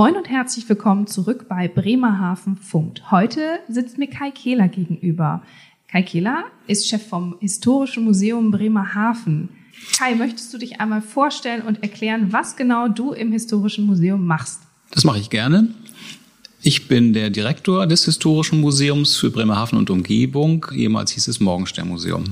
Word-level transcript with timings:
Moin 0.00 0.16
und 0.16 0.30
herzlich 0.30 0.66
willkommen 0.66 1.06
zurück 1.06 1.44
bei 1.46 1.68
Bremerhaven 1.68 2.56
Funkt. 2.56 3.10
Heute 3.10 3.58
sitzt 3.68 3.98
mir 3.98 4.06
Kai 4.06 4.30
Kehler 4.30 4.66
gegenüber. 4.66 5.42
Kai 5.92 6.00
Kehler 6.00 6.44
ist 6.66 6.88
Chef 6.88 7.06
vom 7.06 7.36
Historischen 7.40 8.04
Museum 8.04 8.50
Bremerhaven. 8.50 9.50
Kai, 9.98 10.14
möchtest 10.14 10.54
du 10.54 10.56
dich 10.56 10.80
einmal 10.80 11.02
vorstellen 11.02 11.60
und 11.60 11.82
erklären, 11.82 12.32
was 12.32 12.56
genau 12.56 12.88
du 12.88 13.12
im 13.12 13.30
Historischen 13.30 13.84
Museum 13.84 14.24
machst? 14.24 14.62
Das 14.90 15.04
mache 15.04 15.18
ich 15.18 15.28
gerne. 15.28 15.68
Ich 16.62 16.88
bin 16.88 17.12
der 17.12 17.28
Direktor 17.28 17.86
des 17.86 18.06
Historischen 18.06 18.62
Museums 18.62 19.18
für 19.18 19.30
Bremerhaven 19.30 19.76
und 19.76 19.90
Umgebung. 19.90 20.64
Ehemals 20.72 21.10
hieß 21.10 21.28
es 21.28 21.40
Morgenstern-Museum. 21.40 22.24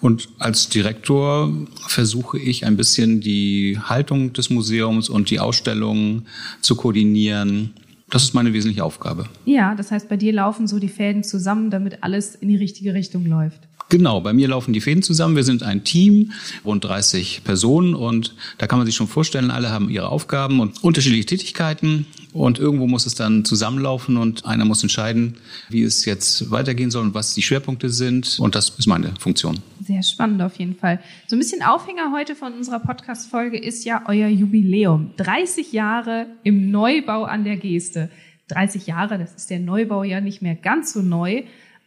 Und 0.00 0.28
als 0.38 0.68
Direktor 0.68 1.52
versuche 1.86 2.38
ich 2.38 2.64
ein 2.64 2.76
bisschen 2.76 3.20
die 3.20 3.78
Haltung 3.82 4.32
des 4.32 4.50
Museums 4.50 5.08
und 5.08 5.30
die 5.30 5.40
Ausstellungen 5.40 6.26
zu 6.62 6.74
koordinieren. 6.74 7.74
Das 8.08 8.24
ist 8.24 8.34
meine 8.34 8.52
wesentliche 8.52 8.84
Aufgabe. 8.84 9.26
Ja, 9.44 9.74
das 9.74 9.90
heißt, 9.90 10.08
bei 10.08 10.16
dir 10.16 10.32
laufen 10.32 10.66
so 10.66 10.78
die 10.78 10.88
Fäden 10.88 11.22
zusammen, 11.22 11.70
damit 11.70 12.02
alles 12.02 12.34
in 12.34 12.48
die 12.48 12.56
richtige 12.56 12.94
Richtung 12.94 13.26
läuft. 13.26 13.68
Genau, 13.90 14.20
bei 14.20 14.32
mir 14.32 14.46
laufen 14.46 14.72
die 14.72 14.80
Fäden 14.80 15.02
zusammen. 15.02 15.34
Wir 15.34 15.42
sind 15.42 15.64
ein 15.64 15.82
Team, 15.82 16.30
rund 16.64 16.84
30 16.84 17.42
Personen 17.42 17.94
und 17.94 18.36
da 18.56 18.68
kann 18.68 18.78
man 18.78 18.86
sich 18.86 18.94
schon 18.94 19.08
vorstellen, 19.08 19.50
alle 19.50 19.70
haben 19.70 19.90
ihre 19.90 20.08
Aufgaben 20.08 20.60
und 20.60 20.82
unterschiedliche 20.84 21.26
Tätigkeiten 21.26 22.06
und 22.32 22.60
irgendwo 22.60 22.86
muss 22.86 23.04
es 23.04 23.16
dann 23.16 23.44
zusammenlaufen 23.44 24.16
und 24.16 24.46
einer 24.46 24.64
muss 24.64 24.82
entscheiden, 24.82 25.38
wie 25.68 25.82
es 25.82 26.04
jetzt 26.04 26.52
weitergehen 26.52 26.92
soll 26.92 27.02
und 27.02 27.14
was 27.14 27.34
die 27.34 27.42
Schwerpunkte 27.42 27.90
sind 27.90 28.38
und 28.38 28.54
das 28.54 28.68
ist 28.70 28.86
meine 28.86 29.12
Funktion. 29.18 29.58
Sehr 29.84 30.04
spannend 30.04 30.40
auf 30.40 30.56
jeden 30.56 30.76
Fall. 30.76 31.00
So 31.26 31.34
ein 31.34 31.40
bisschen 31.40 31.64
Aufhänger 31.64 32.12
heute 32.12 32.36
von 32.36 32.52
unserer 32.52 32.78
Podcast-Folge 32.78 33.58
ist 33.58 33.84
ja 33.84 34.04
euer 34.06 34.28
Jubiläum. 34.28 35.10
30 35.16 35.72
Jahre 35.72 36.26
im 36.44 36.70
Neubau 36.70 37.24
an 37.24 37.42
der 37.42 37.56
Geste. 37.56 38.08
30 38.46 38.86
Jahre, 38.86 39.18
das 39.18 39.34
ist 39.34 39.50
der 39.50 39.58
Neubau 39.58 40.04
ja 40.04 40.20
nicht 40.20 40.42
mehr 40.42 40.54
ganz 40.54 40.92
so 40.92 41.02
neu. 41.02 41.42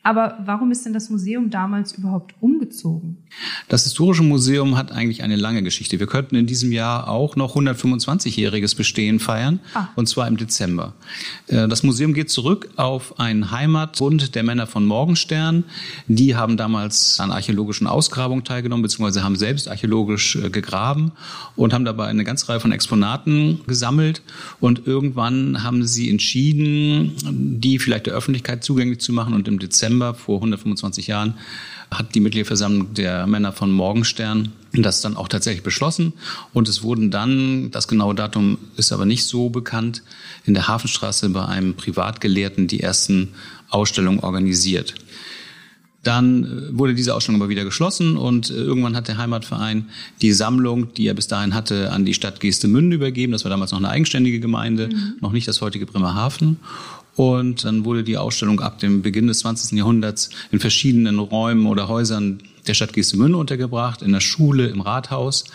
Aber 0.05 0.37
warum 0.43 0.69
ist 0.71 0.85
denn 0.85 0.91
das 0.91 1.09
Museum 1.09 1.49
damals 1.49 1.93
überhaupt 1.93 2.35
umgezogen? 2.41 3.17
Das 3.69 3.85
Historische 3.85 4.21
Museum 4.21 4.75
hat 4.77 4.91
eigentlich 4.91 5.23
eine 5.23 5.37
lange 5.37 5.63
Geschichte. 5.63 5.97
Wir 5.97 6.07
könnten 6.07 6.35
in 6.35 6.45
diesem 6.45 6.73
Jahr 6.73 7.07
auch 7.07 7.37
noch 7.37 7.55
125-jähriges 7.55 8.75
Bestehen 8.75 9.21
feiern, 9.21 9.61
ah. 9.73 9.87
und 9.95 10.09
zwar 10.09 10.27
im 10.27 10.35
Dezember. 10.35 10.93
Äh, 11.47 11.69
das 11.69 11.83
Museum 11.83 12.13
geht 12.13 12.29
zurück 12.29 12.69
auf 12.75 13.17
einen 13.17 13.51
Heimatbund 13.51 14.35
der 14.35 14.43
Männer 14.43 14.67
von 14.67 14.85
Morgenstern. 14.85 15.63
Die 16.09 16.35
haben 16.35 16.57
damals 16.57 17.21
an 17.21 17.31
archäologischen 17.31 17.87
Ausgrabungen 17.87 18.43
teilgenommen, 18.43 18.83
beziehungsweise 18.83 19.23
haben 19.23 19.37
selbst 19.37 19.69
archäologisch 19.69 20.35
äh, 20.35 20.49
gegraben 20.49 21.13
und 21.55 21.73
haben 21.73 21.85
dabei 21.85 22.07
eine 22.07 22.25
ganze 22.25 22.49
Reihe 22.49 22.59
von 22.59 22.73
Exponaten 22.73 23.61
gesammelt. 23.67 24.21
Und 24.59 24.85
irgendwann 24.85 25.63
haben 25.63 25.87
sie 25.87 26.09
entschieden, 26.09 27.13
die 27.61 27.79
vielleicht 27.79 28.07
der 28.07 28.15
Öffentlichkeit 28.15 28.65
zugänglich 28.65 28.99
zu 28.99 29.13
machen 29.13 29.33
und 29.33 29.47
im 29.47 29.59
Dezember 29.59 29.92
Dezember 29.93 30.13
vor 30.13 30.37
125 30.37 31.07
Jahren 31.07 31.35
hat 31.91 32.15
die 32.15 32.19
Mitgliederversammlung 32.19 32.93
der 32.93 33.27
Männer 33.27 33.51
von 33.51 33.71
Morgenstern 33.71 34.51
das 34.71 35.01
dann 35.01 35.15
auch 35.15 35.27
tatsächlich 35.27 35.61
beschlossen. 35.61 36.13
Und 36.53 36.67
es 36.67 36.81
wurden 36.81 37.11
dann, 37.11 37.69
das 37.69 37.87
genaue 37.87 38.15
Datum 38.15 38.57
ist 38.75 38.91
aber 38.91 39.05
nicht 39.05 39.25
so 39.25 39.49
bekannt, 39.49 40.01
in 40.45 40.55
der 40.55 40.67
Hafenstraße 40.67 41.29
bei 41.29 41.45
einem 41.45 41.75
Privatgelehrten 41.75 42.67
die 42.67 42.79
ersten 42.79 43.29
Ausstellungen 43.69 44.21
organisiert. 44.21 44.95
Dann 46.01 46.43
äh, 46.43 46.77
wurde 46.77 46.95
diese 46.95 47.13
Ausstellung 47.13 47.39
aber 47.39 47.49
wieder 47.49 47.63
geschlossen 47.63 48.17
und 48.17 48.49
äh, 48.49 48.55
irgendwann 48.55 48.95
hat 48.95 49.07
der 49.07 49.17
Heimatverein 49.17 49.89
die 50.21 50.33
Sammlung, 50.33 50.93
die 50.95 51.07
er 51.07 51.13
bis 51.13 51.27
dahin 51.27 51.53
hatte, 51.53 51.91
an 51.91 52.03
die 52.03 52.13
Stadt 52.13 52.39
Geestemünde 52.39 52.95
übergeben. 52.95 53.31
Das 53.31 53.45
war 53.45 53.49
damals 53.49 53.71
noch 53.71 53.79
eine 53.79 53.89
eigenständige 53.89 54.39
Gemeinde, 54.39 54.89
mhm. 54.89 55.13
noch 55.21 55.31
nicht 55.31 55.47
das 55.47 55.61
heutige 55.61 55.85
Bremerhaven. 55.85 56.57
Und 57.15 57.63
dann 57.63 57.85
wurde 57.85 58.03
die 58.03 58.17
Ausstellung 58.17 58.59
ab 58.59 58.79
dem 58.79 59.01
Beginn 59.01 59.27
des 59.27 59.39
20. 59.39 59.77
Jahrhunderts 59.77 60.29
in 60.51 60.59
verschiedenen 60.59 61.19
Räumen 61.19 61.67
oder 61.67 61.87
Häusern 61.87 62.41
der 62.65 62.73
Stadt 62.73 62.93
Geestemünde 62.93 63.37
untergebracht, 63.37 64.01
in 64.01 64.11
der 64.11 64.19
Schule, 64.19 64.67
im 64.67 64.81
Rathaus. 64.81 65.45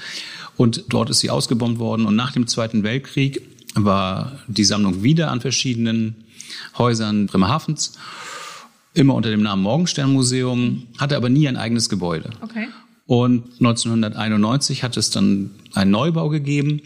Und 0.56 0.84
dort 0.88 1.10
ist 1.10 1.20
sie 1.20 1.30
ausgebombt 1.30 1.78
worden. 1.78 2.06
Und 2.06 2.16
nach 2.16 2.32
dem 2.32 2.46
Zweiten 2.46 2.82
Weltkrieg 2.82 3.42
war 3.74 4.38
die 4.46 4.64
Sammlung 4.64 5.02
wieder 5.02 5.30
an 5.30 5.40
verschiedenen 5.40 6.16
Häusern 6.76 7.26
Bremerhavens, 7.26 7.92
immer 8.94 9.14
unter 9.14 9.30
dem 9.30 9.42
Namen 9.42 9.62
Morgenstern-Museum, 9.62 10.84
hatte 10.98 11.16
aber 11.16 11.28
nie 11.28 11.46
ein 11.46 11.56
eigenes 11.56 11.88
Gebäude. 11.88 12.30
Okay. 12.40 12.68
Und 13.06 13.44
1991 13.60 14.82
hat 14.82 14.96
es 14.96 15.10
dann 15.10 15.50
einen 15.74 15.90
Neubau 15.90 16.28
gegeben 16.28 16.82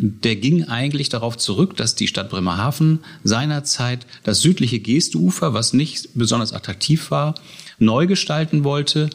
der 0.00 0.36
ging 0.36 0.64
eigentlich 0.64 1.10
darauf 1.10 1.36
zurück, 1.36 1.76
dass 1.76 1.94
die 1.94 2.06
Stadt 2.06 2.30
Bremerhaven 2.30 3.00
seinerzeit 3.22 4.06
das 4.24 4.40
südliche 4.40 4.80
Geesteufer, 4.80 5.52
was 5.52 5.74
nicht 5.74 6.08
besonders 6.14 6.52
attraktiv 6.52 7.10
war, 7.10 7.34
neu 7.78 8.06
gestalten 8.06 8.64
wollte. 8.64 9.10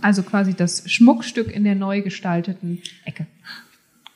Also 0.00 0.22
quasi 0.22 0.54
das 0.54 0.84
Schmuckstück 0.86 1.50
in 1.50 1.64
der 1.64 1.74
neu 1.74 2.02
gestalteten 2.02 2.80
Ecke. 3.04 3.26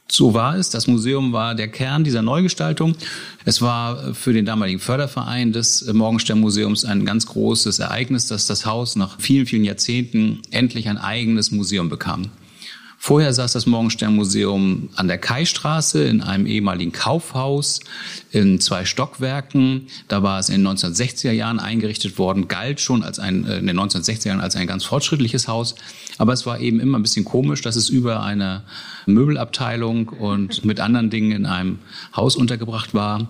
So 0.08 0.34
war 0.34 0.56
es. 0.56 0.70
Das 0.70 0.86
Museum 0.86 1.32
war 1.32 1.54
der 1.54 1.68
Kern 1.68 2.04
dieser 2.04 2.22
Neugestaltung. 2.22 2.94
Es 3.44 3.62
war 3.62 4.14
für 4.14 4.32
den 4.32 4.44
damaligen 4.44 4.78
Förderverein 4.78 5.52
des 5.52 5.90
Morgenstern-Museums 5.92 6.84
ein 6.84 7.04
ganz 7.04 7.26
großes 7.26 7.78
Ereignis, 7.78 8.26
dass 8.26 8.46
das 8.46 8.66
Haus 8.66 8.94
nach 8.94 9.18
vielen, 9.20 9.46
vielen 9.46 9.64
Jahrzehnten 9.64 10.42
endlich 10.50 10.88
ein 10.88 10.98
eigenes 10.98 11.50
Museum 11.50 11.88
bekam. 11.88 12.30
Vorher 13.04 13.32
saß 13.32 13.50
das 13.54 13.66
Morgenstern-Museum 13.66 14.90
an 14.94 15.08
der 15.08 15.18
Kaistraße 15.18 16.04
in 16.04 16.22
einem 16.22 16.46
ehemaligen 16.46 16.92
Kaufhaus 16.92 17.80
in 18.30 18.60
zwei 18.60 18.84
Stockwerken. 18.84 19.88
Da 20.06 20.22
war 20.22 20.38
es 20.38 20.48
in 20.48 20.62
den 20.62 20.76
1960er 20.78 21.32
Jahren 21.32 21.58
eingerichtet 21.58 22.16
worden, 22.16 22.46
galt 22.46 22.78
schon 22.80 23.02
als 23.02 23.18
ein, 23.18 23.44
äh, 23.44 23.58
in 23.58 23.66
den 23.66 23.76
1960er 23.76 24.28
Jahren 24.28 24.40
als 24.40 24.54
ein 24.54 24.68
ganz 24.68 24.84
fortschrittliches 24.84 25.48
Haus. 25.48 25.74
Aber 26.18 26.32
es 26.32 26.46
war 26.46 26.60
eben 26.60 26.78
immer 26.78 26.96
ein 26.96 27.02
bisschen 27.02 27.24
komisch, 27.24 27.60
dass 27.62 27.74
es 27.74 27.88
über 27.88 28.22
eine 28.22 28.62
Möbelabteilung 29.06 30.10
und 30.10 30.64
mit 30.64 30.78
anderen 30.78 31.10
Dingen 31.10 31.32
in 31.32 31.44
einem 31.44 31.80
Haus 32.14 32.36
untergebracht 32.36 32.94
war. 32.94 33.26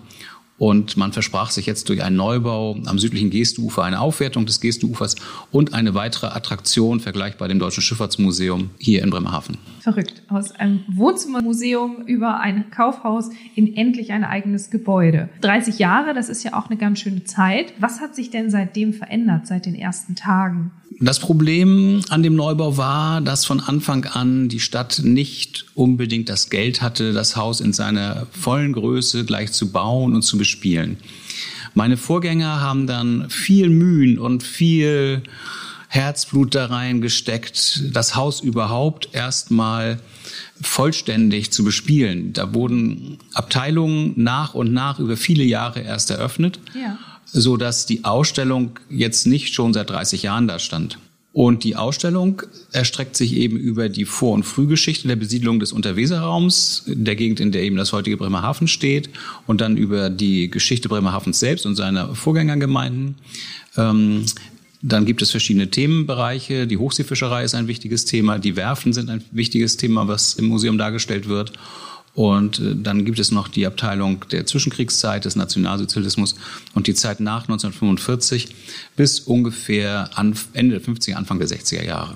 Und 0.57 0.97
man 0.97 1.11
versprach 1.11 1.49
sich 1.49 1.65
jetzt 1.65 1.89
durch 1.89 2.03
einen 2.03 2.15
Neubau 2.15 2.77
am 2.85 2.99
südlichen 2.99 3.29
Geestufer 3.31 3.83
eine 3.83 3.99
Aufwertung 3.99 4.45
des 4.45 4.61
Geestuufers 4.61 5.15
und 5.51 5.73
eine 5.73 5.93
weitere 5.95 6.27
Attraktion 6.27 6.99
vergleichbar 6.99 7.47
dem 7.47 7.59
Deutschen 7.59 7.81
Schifffahrtsmuseum 7.81 8.69
hier 8.77 9.03
in 9.03 9.09
Bremerhaven. 9.09 9.57
Verrückt. 9.81 10.21
Aus 10.29 10.51
einem 10.51 10.81
Wohnzimmermuseum 10.87 12.03
über 12.05 12.39
ein 12.39 12.69
Kaufhaus 12.71 13.29
in 13.55 13.75
endlich 13.75 14.11
ein 14.11 14.23
eigenes 14.23 14.69
Gebäude. 14.69 15.29
30 15.41 15.79
Jahre, 15.79 16.13
das 16.13 16.29
ist 16.29 16.43
ja 16.43 16.53
auch 16.53 16.69
eine 16.69 16.77
ganz 16.77 16.99
schöne 16.99 17.23
Zeit. 17.23 17.73
Was 17.79 17.99
hat 17.99 18.15
sich 18.15 18.29
denn 18.29 18.49
seitdem 18.49 18.93
verändert, 18.93 19.47
seit 19.47 19.65
den 19.65 19.75
ersten 19.75 20.15
Tagen? 20.15 20.71
Das 20.99 21.19
Problem 21.19 22.01
an 22.09 22.23
dem 22.23 22.35
Neubau 22.35 22.77
war, 22.77 23.21
dass 23.21 23.45
von 23.45 23.59
Anfang 23.59 24.05
an 24.05 24.47
die 24.47 24.59
Stadt 24.59 25.01
nicht 25.03 25.65
unbedingt 25.73 26.29
das 26.29 26.49
Geld 26.49 26.81
hatte, 26.81 27.13
das 27.13 27.35
Haus 27.35 27.61
in 27.61 27.73
seiner 27.73 28.27
vollen 28.31 28.73
Größe 28.73 29.25
gleich 29.25 29.51
zu 29.51 29.71
bauen 29.71 30.15
und 30.15 30.21
zu 30.21 30.37
bespielen. 30.43 30.97
Meine 31.73 31.95
Vorgänger 31.95 32.59
haben 32.59 32.85
dann 32.85 33.29
viel 33.29 33.69
Mühen 33.69 34.19
und 34.19 34.43
viel 34.43 35.23
Herzblut 35.87 36.53
da 36.53 36.65
reingesteckt, 36.65 37.95
das 37.95 38.15
Haus 38.15 38.41
überhaupt 38.41 39.09
erstmal 39.13 39.99
vollständig 40.61 41.53
zu 41.53 41.63
bespielen. 41.63 42.33
Da 42.33 42.53
wurden 42.53 43.19
Abteilungen 43.33 44.13
nach 44.17 44.53
und 44.53 44.73
nach 44.73 44.99
über 44.99 45.15
viele 45.15 45.43
Jahre 45.43 45.79
erst 45.79 46.09
eröffnet. 46.09 46.59
Ja 46.73 46.97
so 47.33 47.57
dass 47.57 47.85
die 47.85 48.05
Ausstellung 48.05 48.79
jetzt 48.89 49.27
nicht 49.27 49.53
schon 49.53 49.73
seit 49.73 49.89
30 49.89 50.23
Jahren 50.23 50.47
da 50.47 50.59
stand. 50.59 50.99
Und 51.33 51.63
die 51.63 51.75
Ausstellung 51.75 52.43
erstreckt 52.71 53.17
sich 53.17 53.35
eben 53.35 53.57
über 53.57 53.89
die 53.89 54.05
Vor- 54.05 54.33
und 54.33 54.43
Frühgeschichte 54.43 55.07
der 55.07 55.15
Besiedlung 55.15 55.59
des 55.59 55.73
Unterweserraums, 55.73 56.83
der 56.85 57.15
Gegend, 57.15 57.39
in 57.39 57.51
der 57.51 57.63
eben 57.63 57.75
das 57.75 57.91
heutige 57.91 58.17
Bremerhaven 58.17 58.67
steht, 58.67 59.09
und 59.47 59.59
dann 59.59 59.75
über 59.75 60.11
die 60.11 60.51
Geschichte 60.51 60.89
Bremerhavens 60.89 61.39
selbst 61.39 61.65
und 61.65 61.75
seiner 61.75 62.13
Vorgängergemeinden. 62.13 63.15
Ähm, 63.77 64.25
dann 64.83 65.05
gibt 65.05 65.23
es 65.23 65.31
verschiedene 65.31 65.71
Themenbereiche. 65.71 66.67
Die 66.67 66.77
Hochseefischerei 66.77 67.43
ist 67.43 67.55
ein 67.55 67.67
wichtiges 67.67 68.05
Thema. 68.05 68.37
Die 68.37 68.55
Werfen 68.55 68.93
sind 68.93 69.09
ein 69.09 69.23
wichtiges 69.31 69.77
Thema, 69.77 70.07
was 70.07 70.35
im 70.35 70.45
Museum 70.45 70.77
dargestellt 70.77 71.27
wird. 71.27 71.53
Und 72.13 72.59
äh, 72.59 72.75
dann 72.75 73.05
gibt 73.05 73.19
es 73.19 73.31
noch 73.31 73.47
die 73.47 73.65
Abteilung 73.65 74.25
der 74.31 74.45
Zwischenkriegszeit 74.45 75.25
des 75.25 75.35
Nationalsozialismus 75.35 76.35
und 76.73 76.87
die 76.87 76.93
Zeit 76.93 77.19
nach 77.19 77.43
1945 77.43 78.55
bis 78.95 79.19
ungefähr 79.19 80.09
Ende 80.53 80.79
der 80.79 80.81
50er, 80.81 81.13
Anfang 81.13 81.39
der 81.39 81.47
60er 81.47 81.83
Jahre. 81.83 82.15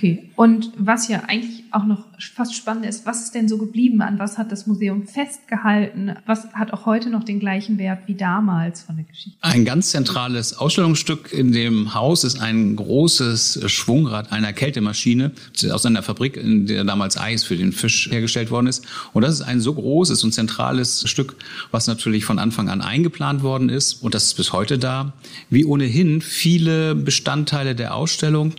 Okay. 0.00 0.30
Und 0.34 0.72
was 0.78 1.08
ja 1.08 1.24
eigentlich 1.26 1.64
auch 1.72 1.84
noch 1.84 2.06
fast 2.34 2.54
spannend 2.54 2.86
ist, 2.86 3.04
was 3.04 3.22
ist 3.22 3.34
denn 3.34 3.48
so 3.48 3.58
geblieben? 3.58 4.00
An 4.00 4.18
was 4.18 4.38
hat 4.38 4.50
das 4.50 4.66
Museum 4.66 5.06
festgehalten? 5.06 6.14
Was 6.24 6.54
hat 6.54 6.72
auch 6.72 6.86
heute 6.86 7.10
noch 7.10 7.22
den 7.22 7.38
gleichen 7.38 7.76
Wert 7.76 8.00
wie 8.06 8.14
damals 8.14 8.80
von 8.80 8.96
der 8.96 9.04
Geschichte? 9.04 9.36
Ein 9.42 9.66
ganz 9.66 9.90
zentrales 9.90 10.56
Ausstellungsstück 10.56 11.34
in 11.34 11.52
dem 11.52 11.92
Haus 11.92 12.24
ist 12.24 12.40
ein 12.40 12.76
großes 12.76 13.60
Schwungrad 13.66 14.32
einer 14.32 14.54
Kältemaschine 14.54 15.32
aus 15.70 15.84
einer 15.84 16.02
Fabrik, 16.02 16.38
in 16.38 16.66
der 16.66 16.84
damals 16.84 17.18
Eis 17.18 17.44
für 17.44 17.58
den 17.58 17.72
Fisch 17.72 18.10
hergestellt 18.10 18.50
worden 18.50 18.68
ist. 18.68 18.86
Und 19.12 19.20
das 19.20 19.34
ist 19.34 19.42
ein 19.42 19.60
so 19.60 19.74
großes 19.74 20.24
und 20.24 20.32
zentrales 20.32 21.06
Stück, 21.10 21.36
was 21.72 21.88
natürlich 21.88 22.24
von 22.24 22.38
Anfang 22.38 22.70
an 22.70 22.80
eingeplant 22.80 23.42
worden 23.42 23.68
ist. 23.68 24.02
Und 24.02 24.14
das 24.14 24.24
ist 24.24 24.34
bis 24.38 24.54
heute 24.54 24.78
da. 24.78 25.12
Wie 25.50 25.66
ohnehin 25.66 26.22
viele 26.22 26.94
Bestandteile 26.94 27.74
der 27.74 27.94
Ausstellung 27.94 28.54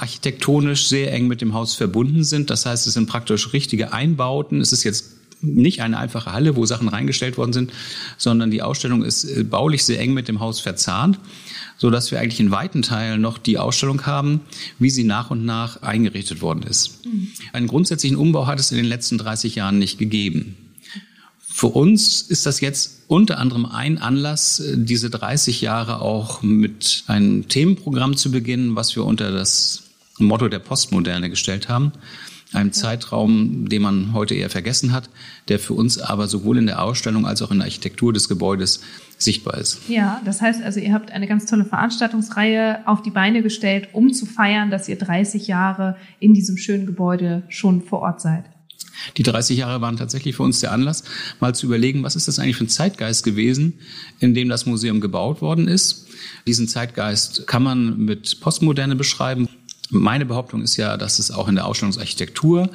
architektonisch 0.00 0.86
sehr 0.86 1.12
eng 1.12 1.26
mit 1.26 1.40
dem 1.40 1.54
Haus 1.54 1.74
verbunden 1.74 2.24
sind. 2.24 2.50
Das 2.50 2.66
heißt, 2.66 2.86
es 2.86 2.94
sind 2.94 3.08
praktisch 3.08 3.52
richtige 3.52 3.92
Einbauten. 3.92 4.60
Es 4.60 4.72
ist 4.72 4.84
jetzt 4.84 5.18
nicht 5.40 5.82
eine 5.82 5.98
einfache 5.98 6.32
Halle, 6.32 6.56
wo 6.56 6.66
Sachen 6.66 6.88
reingestellt 6.88 7.36
worden 7.36 7.52
sind, 7.52 7.72
sondern 8.16 8.50
die 8.50 8.62
Ausstellung 8.62 9.04
ist 9.04 9.24
äh, 9.24 9.44
baulich 9.44 9.84
sehr 9.84 10.00
eng 10.00 10.12
mit 10.12 10.28
dem 10.28 10.40
Haus 10.40 10.60
verzahnt, 10.60 11.18
so 11.76 11.90
dass 11.90 12.10
wir 12.10 12.20
eigentlich 12.20 12.40
in 12.40 12.50
weiten 12.50 12.82
Teilen 12.82 13.20
noch 13.20 13.38
die 13.38 13.58
Ausstellung 13.58 14.04
haben, 14.06 14.40
wie 14.78 14.90
sie 14.90 15.04
nach 15.04 15.30
und 15.30 15.44
nach 15.44 15.82
eingerichtet 15.82 16.40
worden 16.40 16.64
ist. 16.64 17.04
Mhm. 17.04 17.28
Einen 17.52 17.68
grundsätzlichen 17.68 18.16
Umbau 18.16 18.46
hat 18.46 18.58
es 18.58 18.70
in 18.70 18.78
den 18.78 18.86
letzten 18.86 19.18
30 19.18 19.54
Jahren 19.54 19.78
nicht 19.78 19.98
gegeben. 19.98 20.56
Für 21.40 21.68
uns 21.68 22.22
ist 22.22 22.46
das 22.46 22.60
jetzt 22.60 23.02
unter 23.08 23.38
anderem 23.38 23.66
ein 23.66 23.98
Anlass, 23.98 24.60
äh, 24.60 24.74
diese 24.76 25.10
30 25.10 25.60
Jahre 25.60 26.00
auch 26.00 26.42
mit 26.42 27.04
einem 27.06 27.48
Themenprogramm 27.48 28.16
zu 28.16 28.30
beginnen, 28.30 28.76
was 28.76 28.94
wir 28.96 29.04
unter 29.04 29.30
das 29.30 29.87
Motto 30.26 30.48
der 30.48 30.58
Postmoderne 30.58 31.30
gestellt 31.30 31.68
haben. 31.68 31.92
Einem 32.52 32.72
Zeitraum, 32.72 33.68
den 33.68 33.82
man 33.82 34.14
heute 34.14 34.34
eher 34.34 34.48
vergessen 34.48 34.92
hat, 34.92 35.10
der 35.48 35.58
für 35.58 35.74
uns 35.74 35.98
aber 35.98 36.28
sowohl 36.28 36.56
in 36.56 36.66
der 36.66 36.82
Ausstellung 36.82 37.26
als 37.26 37.42
auch 37.42 37.50
in 37.50 37.58
der 37.58 37.66
Architektur 37.66 38.12
des 38.14 38.26
Gebäudes 38.26 38.80
sichtbar 39.18 39.58
ist. 39.58 39.80
Ja, 39.88 40.22
das 40.24 40.40
heißt 40.40 40.62
also, 40.62 40.80
ihr 40.80 40.94
habt 40.94 41.10
eine 41.10 41.26
ganz 41.26 41.44
tolle 41.44 41.66
Veranstaltungsreihe 41.66 42.86
auf 42.86 43.02
die 43.02 43.10
Beine 43.10 43.42
gestellt, 43.42 43.88
um 43.92 44.14
zu 44.14 44.24
feiern, 44.24 44.70
dass 44.70 44.88
ihr 44.88 44.96
30 44.96 45.46
Jahre 45.46 45.96
in 46.20 46.32
diesem 46.32 46.56
schönen 46.56 46.86
Gebäude 46.86 47.42
schon 47.48 47.82
vor 47.82 48.00
Ort 48.00 48.22
seid. 48.22 48.44
Die 49.16 49.22
30 49.22 49.58
Jahre 49.58 49.80
waren 49.80 49.96
tatsächlich 49.96 50.36
für 50.36 50.42
uns 50.42 50.60
der 50.60 50.72
Anlass, 50.72 51.04
mal 51.40 51.54
zu 51.54 51.66
überlegen, 51.66 52.02
was 52.02 52.16
ist 52.16 52.28
das 52.28 52.38
eigentlich 52.38 52.56
für 52.56 52.64
ein 52.64 52.68
Zeitgeist 52.68 53.24
gewesen, 53.24 53.74
in 54.20 54.34
dem 54.34 54.48
das 54.48 54.66
Museum 54.66 55.00
gebaut 55.00 55.40
worden 55.40 55.68
ist. 55.68 56.06
Diesen 56.46 56.68
Zeitgeist 56.68 57.46
kann 57.46 57.62
man 57.62 57.98
mit 57.98 58.40
Postmoderne 58.40 58.96
beschreiben. 58.96 59.48
Meine 59.90 60.26
Behauptung 60.26 60.62
ist 60.62 60.76
ja, 60.76 60.96
dass 60.96 61.18
es 61.18 61.30
auch 61.30 61.48
in 61.48 61.54
der 61.54 61.66
Ausstellungsarchitektur 61.66 62.70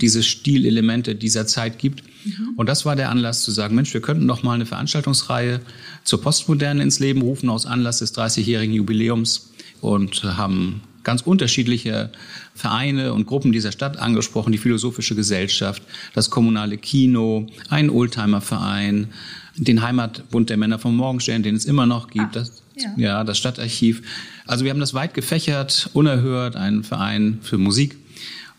diese 0.00 0.22
Stilelemente 0.22 1.14
dieser 1.14 1.46
Zeit 1.46 1.78
gibt. 1.78 2.02
Mhm. 2.24 2.54
Und 2.56 2.68
das 2.68 2.84
war 2.84 2.96
der 2.96 3.10
Anlass 3.10 3.44
zu 3.44 3.52
sagen, 3.52 3.74
Mensch, 3.74 3.94
wir 3.94 4.00
könnten 4.00 4.26
doch 4.26 4.42
mal 4.42 4.54
eine 4.54 4.66
Veranstaltungsreihe 4.66 5.60
zur 6.04 6.20
Postmoderne 6.20 6.82
ins 6.82 6.98
Leben 6.98 7.22
rufen 7.22 7.50
aus 7.50 7.66
Anlass 7.66 7.98
des 7.98 8.14
30-jährigen 8.14 8.74
Jubiläums 8.74 9.52
und 9.80 10.24
haben 10.24 10.80
ganz 11.04 11.22
unterschiedliche 11.22 12.10
Vereine 12.54 13.12
und 13.12 13.26
Gruppen 13.26 13.52
dieser 13.52 13.70
Stadt 13.70 13.96
angesprochen, 13.96 14.50
die 14.50 14.58
Philosophische 14.58 15.14
Gesellschaft, 15.14 15.80
das 16.14 16.30
kommunale 16.30 16.78
Kino, 16.78 17.46
ein 17.68 17.90
Oldtimerverein, 17.90 19.08
den 19.56 19.82
Heimatbund 19.82 20.50
der 20.50 20.56
Männer 20.56 20.78
vom 20.78 20.96
Morgenstern, 20.96 21.42
den 21.42 21.54
es 21.54 21.64
immer 21.64 21.86
noch 21.86 22.08
gibt, 22.08 22.36
ah, 22.36 22.40
das, 22.40 22.62
ja. 22.76 22.92
ja, 22.96 23.24
das 23.24 23.38
Stadtarchiv. 23.38 24.02
Also 24.46 24.64
wir 24.64 24.70
haben 24.70 24.80
das 24.80 24.94
weit 24.94 25.14
gefächert, 25.14 25.90
unerhört, 25.92 26.56
einen 26.56 26.84
Verein 26.84 27.38
für 27.42 27.58
Musik 27.58 27.96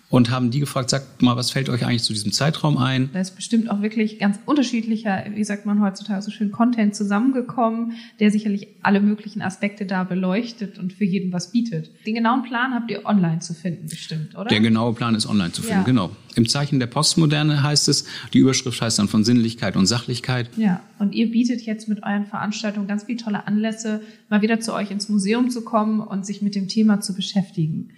und 0.10 0.30
haben 0.30 0.52
die 0.52 0.60
gefragt, 0.60 0.90
sagt 0.90 1.22
mal, 1.22 1.36
was 1.36 1.52
fällt 1.52 1.68
euch 1.70 1.86
eigentlich 1.86 2.04
zu 2.04 2.14
diesem 2.14 2.32
Zeitraum 2.32 2.78
ein? 2.78 3.10
Da 3.12 3.20
ist 3.20 3.36
bestimmt 3.36 3.70
auch 3.70 3.82
wirklich 3.82 4.20
ganz 4.20 4.40
unterschiedlicher, 4.46 5.26
wie 5.34 5.44
sagt 5.44 5.66
man 5.66 5.82
heutzutage 5.82 6.22
so 6.22 6.32
schön, 6.32 6.52
Content 6.52 6.96
zusammengekommen, 6.96 7.94
der 8.20 8.32
sicherlich 8.32 8.70
alle 8.84 9.02
möglichen 9.02 9.42
Aspekte 9.42 9.86
da 9.86 10.06
beleuchtet 10.06 10.80
und 10.80 10.94
für 10.94 11.04
jeden 11.04 11.34
was 11.34 11.52
bietet. 11.52 11.92
Den 12.06 12.16
genauen 12.16 12.44
Plan 12.44 12.74
habt 12.74 12.90
ihr 12.90 13.06
online 13.06 13.40
zu 13.40 13.54
finden, 13.54 13.90
bestimmt, 13.90 14.36
oder? 14.36 14.46
Der 14.46 14.62
genaue 14.62 14.94
Plan 14.94 15.14
ist 15.14 15.28
online 15.28 15.52
zu 15.52 15.62
finden, 15.62 15.80
ja. 15.80 15.84
genau. 15.84 16.12
Im 16.36 16.48
Zeichen 16.48 16.80
der 16.80 16.88
Postmoderne 16.88 17.64
heißt 17.64 17.90
es, 17.90 18.06
die 18.32 18.38
Überschrift 18.38 18.80
heißt 18.80 19.00
dann 19.00 19.08
von 19.08 19.24
Sinnlichkeit 19.24 19.76
und 19.76 19.88
Sachlichkeit. 19.88 20.50
Ja, 20.56 20.82
und 21.00 21.16
ihr 21.16 21.32
bietet 21.32 21.64
jetzt 21.64 21.90
mit 21.90 22.04
euren 22.04 22.28
Veranstaltungen 22.28 22.88
ganz 22.88 23.06
viele 23.06 23.18
tolle 23.18 23.48
Anlässe, 23.48 24.02
mal 24.30 24.42
wieder 24.42 24.60
zu 24.60 24.74
euch 24.74 24.92
ins 24.92 25.10
Museum 25.10 25.50
zu 25.50 25.64
kommen 25.64 26.00
und 26.00 26.26
sich 26.26 26.42
mit 26.42 26.56
dem 26.56 26.68
Thema 26.68 27.02
zu 27.02 27.16
beschäftigen. 27.16 27.90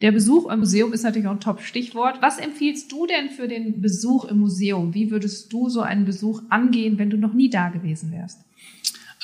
Der 0.00 0.12
Besuch 0.12 0.48
im 0.48 0.60
Museum 0.60 0.92
ist 0.92 1.02
natürlich 1.02 1.26
auch 1.26 1.32
ein 1.32 1.40
Top-Stichwort. 1.40 2.22
Was 2.22 2.38
empfiehlst 2.38 2.92
du 2.92 3.06
denn 3.06 3.30
für 3.30 3.48
den 3.48 3.80
Besuch 3.80 4.26
im 4.26 4.38
Museum? 4.38 4.94
Wie 4.94 5.10
würdest 5.10 5.52
du 5.52 5.68
so 5.68 5.80
einen 5.80 6.04
Besuch 6.04 6.42
angehen, 6.50 6.98
wenn 6.98 7.10
du 7.10 7.16
noch 7.16 7.32
nie 7.32 7.50
da 7.50 7.68
gewesen 7.70 8.12
wärst? 8.12 8.38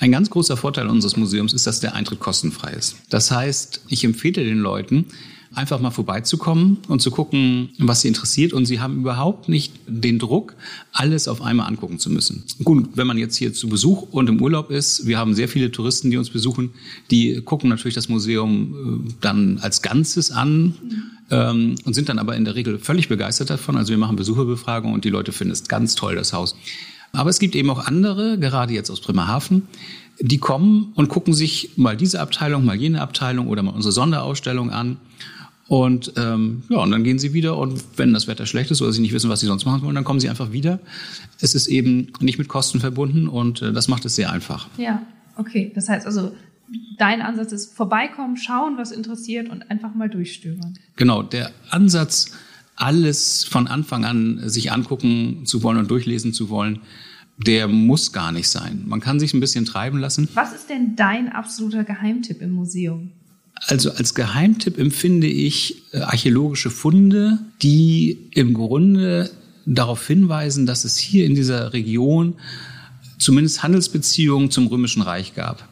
Ein 0.01 0.11
ganz 0.11 0.31
großer 0.31 0.57
Vorteil 0.57 0.89
unseres 0.89 1.17
Museums 1.17 1.53
ist, 1.53 1.69
dass 1.69 1.79
der 1.79 1.95
Eintritt 1.95 2.19
kostenfrei 2.19 2.73
ist. 2.73 2.97
Das 3.09 3.31
heißt, 3.31 3.85
ich 3.89 4.03
empfehle 4.03 4.45
den 4.45 4.59
Leuten, 4.59 5.07
einfach 5.55 5.81
mal 5.81 5.91
vorbeizukommen 5.91 6.79
und 6.89 7.01
zu 7.01 7.11
gucken, 7.11 7.71
was 7.79 8.01
sie 8.01 8.09
interessiert. 8.09 8.53
Und 8.53 8.67
sie 8.67 8.81
haben 8.81 9.01
überhaupt 9.01 9.49
nicht 9.49 9.73
den 9.87 10.19
Druck, 10.19 10.55
alles 10.93 11.29
auf 11.29 11.43
einmal 11.43 11.67
angucken 11.69 11.99
zu 11.99 12.11
müssen. 12.11 12.45
Gut, 12.63 12.91
wenn 12.95 13.07
man 13.07 13.19
jetzt 13.19 13.37
hier 13.37 13.53
zu 13.53 13.69
Besuch 13.69 14.13
und 14.13 14.29
im 14.29 14.41
Urlaub 14.41 14.71
ist, 14.71 15.07
wir 15.07 15.19
haben 15.19 15.35
sehr 15.35 15.49
viele 15.49 15.71
Touristen, 15.71 16.11
die 16.11 16.17
uns 16.17 16.31
besuchen, 16.31 16.71
die 17.11 17.41
gucken 17.43 17.69
natürlich 17.69 17.95
das 17.95 18.09
Museum 18.09 19.07
äh, 19.09 19.13
dann 19.21 19.59
als 19.59 19.83
Ganzes 19.83 20.31
an. 20.31 20.75
Ähm, 21.31 21.77
und 21.85 21.95
sind 21.95 22.11
dann 22.11 22.19
aber 22.19 22.37
in 22.37 22.45
der 22.45 22.55
Regel 22.55 22.79
völlig 22.79 23.09
begeistert 23.09 23.49
davon. 23.49 23.79
Also 23.79 23.91
wir 23.91 23.99
machen 23.99 24.17
Besucherbefragungen 24.17 24.95
und 24.95 25.07
die 25.07 25.11
Leute 25.11 25.33
finden 25.33 25.53
es 25.53 25.67
ganz 25.69 25.95
toll, 25.95 26.17
das 26.17 26.35
Haus. 26.35 26.55
Aber 27.13 27.31
es 27.31 27.39
gibt 27.39 27.55
eben 27.55 27.71
auch 27.71 27.87
andere, 27.87 28.39
gerade 28.39 28.75
jetzt 28.75 28.91
aus 28.91 29.01
Bremerhaven, 29.01 29.63
die 30.21 30.39
kommen 30.39 30.93
und 30.95 31.09
gucken 31.09 31.35
sich 31.35 31.71
mal 31.77 31.97
diese 31.97 32.21
Abteilung, 32.21 32.65
mal 32.65 32.77
jene 32.77 33.01
Abteilung 33.01 33.49
oder 33.49 33.63
mal 33.63 33.73
unsere 33.73 33.93
Sonderausstellung 33.93 34.71
an 34.71 34.97
und 35.67 36.13
ähm, 36.17 36.63
ja, 36.69 36.79
und 36.79 36.91
dann 36.91 37.05
gehen 37.05 37.19
sie 37.19 37.33
wieder 37.33 37.57
und 37.57 37.83
wenn 37.97 38.13
das 38.13 38.27
Wetter 38.27 38.45
schlecht 38.45 38.71
ist 38.71 38.83
oder 38.83 38.93
sie 38.93 39.01
nicht 39.01 39.15
wissen, 39.15 39.31
was 39.31 39.41
sie 39.41 39.47
sonst 39.47 39.65
machen 39.65 39.83
wollen, 39.83 39.95
dann 39.95 40.05
kommen 40.05 40.21
sie 40.21 40.29
einfach 40.29 40.53
wieder. 40.53 40.79
Es 41.41 41.55
ist 41.55 41.69
eben 41.69 42.13
nicht 42.21 42.39
mit 42.39 42.49
Kosten 42.49 42.81
verbunden 42.81 43.29
und 43.29 43.63
äh, 43.63 43.73
das 43.73 43.89
macht 43.89 44.05
es 44.05 44.15
sehr 44.15 44.31
einfach. 44.31 44.69
Ja, 44.77 45.03
okay. 45.37 45.73
Das 45.75 45.89
heißt 45.89 46.07
also, 46.07 46.33
dein 46.99 47.23
Ansatz 47.23 47.53
ist 47.53 47.75
vorbeikommen, 47.75 48.37
schauen, 48.37 48.77
was 48.77 48.93
interessiert 48.93 49.49
und 49.49 49.71
einfach 49.71 49.95
mal 49.95 50.11
durchstöbern. 50.11 50.79
Genau, 50.97 51.23
der 51.23 51.51
Ansatz, 51.71 52.33
alles 52.77 53.45
von 53.45 53.67
Anfang 53.67 54.05
an 54.05 54.41
sich 54.49 54.71
angucken 54.71 55.47
zu 55.47 55.63
wollen 55.63 55.79
und 55.79 55.91
durchlesen 55.91 56.35
zu 56.35 56.51
wollen, 56.51 56.81
der 57.39 57.69
muss 57.69 58.13
gar 58.13 58.33
nicht 58.33 58.49
sein. 58.49 58.85
Man 58.87 59.01
kann 59.01 59.19
sich 59.19 59.33
ein 59.33 59.41
bisschen 59.41 59.65
treiben 59.65 59.99
lassen. 59.99 60.29
Was 60.35 60.53
ist 60.53 60.69
denn 60.69 60.95
dein 60.95 61.33
absoluter 61.33 61.85
Geheimtipp 61.85 62.43
im 62.43 62.53
Museum? 62.53 63.13
Also 63.55 63.93
als 63.93 64.15
Geheimtipp 64.15 64.79
empfinde 64.79 65.27
ich 65.27 65.93
äh, 65.93 65.99
archäologische 65.99 66.71
Funde, 66.71 67.39
die 67.63 68.29
im 68.33 68.55
Grunde 68.55 69.31
darauf 69.65 70.07
hinweisen, 70.07 70.67
dass 70.67 70.85
es 70.85 70.97
hier 70.99 71.25
in 71.25 71.35
dieser 71.35 71.73
Region 71.73 72.35
zumindest 73.19 73.63
Handelsbeziehungen 73.63 74.51
zum 74.51 74.67
Römischen 74.67 75.03
Reich 75.03 75.35
gab. 75.35 75.69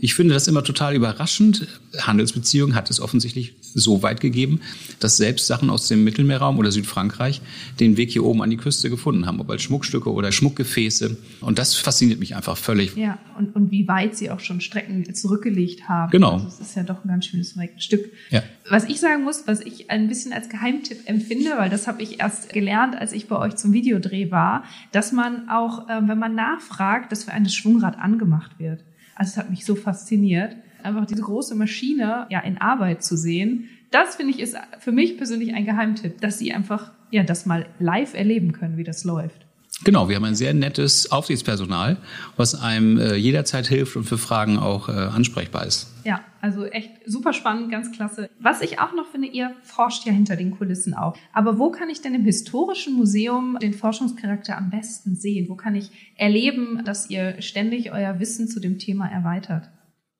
Ich 0.00 0.14
finde 0.14 0.34
das 0.34 0.48
immer 0.48 0.64
total 0.64 0.94
überraschend. 0.94 1.66
Handelsbeziehungen 1.98 2.74
hat 2.74 2.90
es 2.90 3.00
offensichtlich 3.00 3.54
so 3.60 4.02
weit 4.02 4.20
gegeben, 4.20 4.60
dass 5.00 5.16
selbst 5.16 5.46
Sachen 5.46 5.70
aus 5.70 5.88
dem 5.88 6.04
Mittelmeerraum 6.04 6.58
oder 6.58 6.72
Südfrankreich 6.72 7.42
den 7.78 7.96
Weg 7.96 8.10
hier 8.10 8.24
oben 8.24 8.42
an 8.42 8.50
die 8.50 8.56
Küste 8.56 8.90
gefunden 8.90 9.26
haben, 9.26 9.40
ob 9.40 9.50
als 9.50 9.62
Schmuckstücke 9.62 10.10
oder 10.10 10.32
Schmuckgefäße. 10.32 11.16
Und 11.40 11.58
das 11.58 11.74
fasziniert 11.74 12.20
mich 12.20 12.34
einfach 12.36 12.56
völlig. 12.56 12.96
Ja, 12.96 13.18
und, 13.38 13.54
und 13.54 13.70
wie 13.70 13.86
weit 13.86 14.16
sie 14.16 14.30
auch 14.30 14.40
schon 14.40 14.60
Strecken 14.60 15.14
zurückgelegt 15.14 15.88
haben. 15.88 16.10
Genau. 16.10 16.34
Also 16.34 16.48
es 16.48 16.60
ist 16.60 16.76
ja 16.76 16.82
doch 16.82 17.04
ein 17.04 17.08
ganz 17.08 17.26
schönes 17.26 17.54
Stück. 17.78 18.10
Ja. 18.30 18.42
Was 18.68 18.84
ich 18.84 19.00
sagen 19.00 19.24
muss, 19.24 19.46
was 19.46 19.60
ich 19.60 19.90
ein 19.90 20.08
bisschen 20.08 20.32
als 20.32 20.48
Geheimtipp 20.48 21.00
empfinde, 21.06 21.50
weil 21.56 21.70
das 21.70 21.86
habe 21.86 22.02
ich 22.02 22.20
erst 22.20 22.52
gelernt, 22.52 22.96
als 22.96 23.12
ich 23.12 23.28
bei 23.28 23.36
euch 23.36 23.56
zum 23.56 23.72
Videodreh 23.72 24.30
war, 24.30 24.64
dass 24.92 25.12
man 25.12 25.48
auch, 25.48 25.88
äh, 25.88 26.00
wenn 26.06 26.18
man 26.18 26.34
nachfragt, 26.34 27.12
dass 27.12 27.24
für 27.24 27.32
ein 27.32 27.48
Schwungrad 27.48 27.98
angemacht 27.98 28.58
wird. 28.58 28.84
Also 29.16 29.30
es 29.30 29.36
hat 29.36 29.50
mich 29.50 29.64
so 29.64 29.74
fasziniert, 29.74 30.56
einfach 30.82 31.06
diese 31.06 31.22
große 31.22 31.54
Maschine 31.54 32.26
ja 32.30 32.40
in 32.40 32.58
Arbeit 32.58 33.02
zu 33.02 33.16
sehen. 33.16 33.68
Das 33.90 34.16
finde 34.16 34.32
ich 34.32 34.40
ist 34.40 34.56
für 34.78 34.92
mich 34.92 35.16
persönlich 35.16 35.54
ein 35.54 35.64
Geheimtipp, 35.64 36.20
dass 36.20 36.38
sie 36.38 36.52
einfach 36.52 36.92
ja 37.10 37.24
das 37.24 37.46
mal 37.46 37.66
live 37.78 38.14
erleben 38.14 38.52
können, 38.52 38.76
wie 38.76 38.84
das 38.84 39.04
läuft. 39.04 39.45
Genau, 39.84 40.08
wir 40.08 40.16
haben 40.16 40.24
ein 40.24 40.34
sehr 40.34 40.54
nettes 40.54 41.12
Aufsichtspersonal, 41.12 41.98
was 42.36 42.54
einem 42.54 42.98
äh, 42.98 43.14
jederzeit 43.14 43.66
hilft 43.66 43.94
und 43.96 44.04
für 44.04 44.16
Fragen 44.16 44.58
auch 44.58 44.88
äh, 44.88 44.92
ansprechbar 44.92 45.66
ist. 45.66 45.92
Ja, 46.04 46.22
also 46.40 46.64
echt 46.64 46.90
super 47.04 47.34
spannend, 47.34 47.70
ganz 47.70 47.92
klasse. 47.92 48.30
Was 48.40 48.62
ich 48.62 48.78
auch 48.78 48.94
noch 48.94 49.06
finde, 49.06 49.28
ihr 49.28 49.54
forscht 49.62 50.06
ja 50.06 50.12
hinter 50.12 50.34
den 50.36 50.52
Kulissen 50.52 50.94
auch. 50.94 51.14
Aber 51.34 51.58
wo 51.58 51.70
kann 51.70 51.90
ich 51.90 52.00
denn 52.00 52.14
im 52.14 52.24
historischen 52.24 52.94
Museum 52.94 53.58
den 53.60 53.74
Forschungscharakter 53.74 54.56
am 54.56 54.70
besten 54.70 55.14
sehen? 55.14 55.50
Wo 55.50 55.56
kann 55.56 55.74
ich 55.74 55.90
erleben, 56.16 56.82
dass 56.86 57.10
ihr 57.10 57.42
ständig 57.42 57.92
euer 57.92 58.18
Wissen 58.18 58.48
zu 58.48 58.60
dem 58.60 58.78
Thema 58.78 59.06
erweitert? 59.08 59.68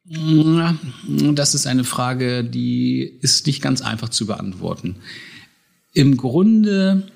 Das 0.04 1.54
ist 1.54 1.66
eine 1.66 1.84
Frage, 1.84 2.44
die 2.44 3.18
ist 3.22 3.46
nicht 3.46 3.62
ganz 3.62 3.80
einfach 3.80 4.10
zu 4.10 4.26
beantworten. 4.26 4.96
Im 5.94 6.16
Grunde 6.18 7.10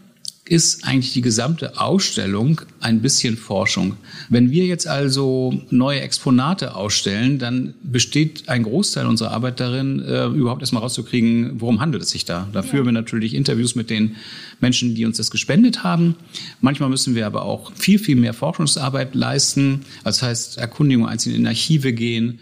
ist 0.50 0.85
eigentlich 0.85 1.12
die 1.12 1.21
gesamte 1.21 1.80
Ausstellung 1.80 2.61
ein 2.80 3.00
bisschen 3.00 3.37
Forschung. 3.37 3.95
Wenn 4.30 4.50
wir 4.50 4.66
jetzt 4.66 4.88
also 4.88 5.54
neue 5.71 6.00
Exponate 6.00 6.75
ausstellen, 6.75 7.38
dann 7.38 7.75
besteht 7.85 8.49
ein 8.49 8.64
Großteil 8.64 9.07
unserer 9.07 9.30
Arbeit 9.30 9.61
darin, 9.61 10.00
äh, 10.00 10.26
überhaupt 10.26 10.62
erstmal 10.62 10.83
rauszukriegen, 10.83 11.61
worum 11.61 11.80
handelt 11.80 12.02
es 12.02 12.11
sich 12.11 12.25
da. 12.25 12.49
Da 12.52 12.62
führen 12.62 12.85
wir 12.85 12.92
natürlich 12.92 13.35
Interviews 13.35 13.76
mit 13.76 13.90
den 13.90 14.16
Menschen, 14.59 14.97
die 14.97 15.07
uns 15.07 15.19
das 15.19 15.30
gespendet 15.30 15.85
haben. 15.85 16.16
Manchmal 16.61 16.88
müssen 16.88 17.14
wir 17.14 17.26
aber 17.26 17.42
auch 17.42 17.71
viel, 17.76 18.00
viel 18.00 18.16
mehr 18.16 18.35
Forschungsarbeit 18.35 19.14
leisten. 19.14 19.83
Das 20.02 20.21
heißt, 20.21 20.59
Erkundigung 20.59 21.07
einzeln 21.07 21.37
in 21.37 21.47
Archive 21.47 21.92
gehen, 21.92 22.40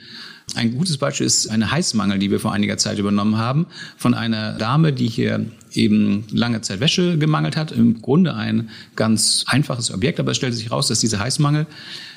ein 0.55 0.77
gutes 0.77 0.97
Beispiel 0.99 1.27
ist 1.27 1.49
eine 1.49 1.71
Heißmangel, 1.71 2.19
die 2.19 2.31
wir 2.31 2.41
vor 2.41 2.53
einiger 2.53 2.79
Zeit 2.79 2.99
übernommen 2.99 3.37
haben, 3.37 3.67
von 3.97 4.15
einer 4.15 4.53
Dame, 4.55 4.93
die 4.93 5.09
hier 5.09 5.47
eben 5.73 6.25
lange 6.31 6.61
Zeit 6.63 6.81
Wäsche 6.81 7.19
gemangelt 7.19 7.57
hat. 7.57 7.73
Im 7.73 8.01
Grunde 8.01 8.35
ein 8.35 8.71
ganz 8.97 9.45
einfaches 9.47 9.93
Objekt, 9.93 10.19
aber 10.21 10.31
es 10.31 10.37
stellte 10.37 10.57
sich 10.57 10.71
raus, 10.71 10.89
dass 10.89 11.01
dieser 11.01 11.19
Heißmangel 11.21 11.67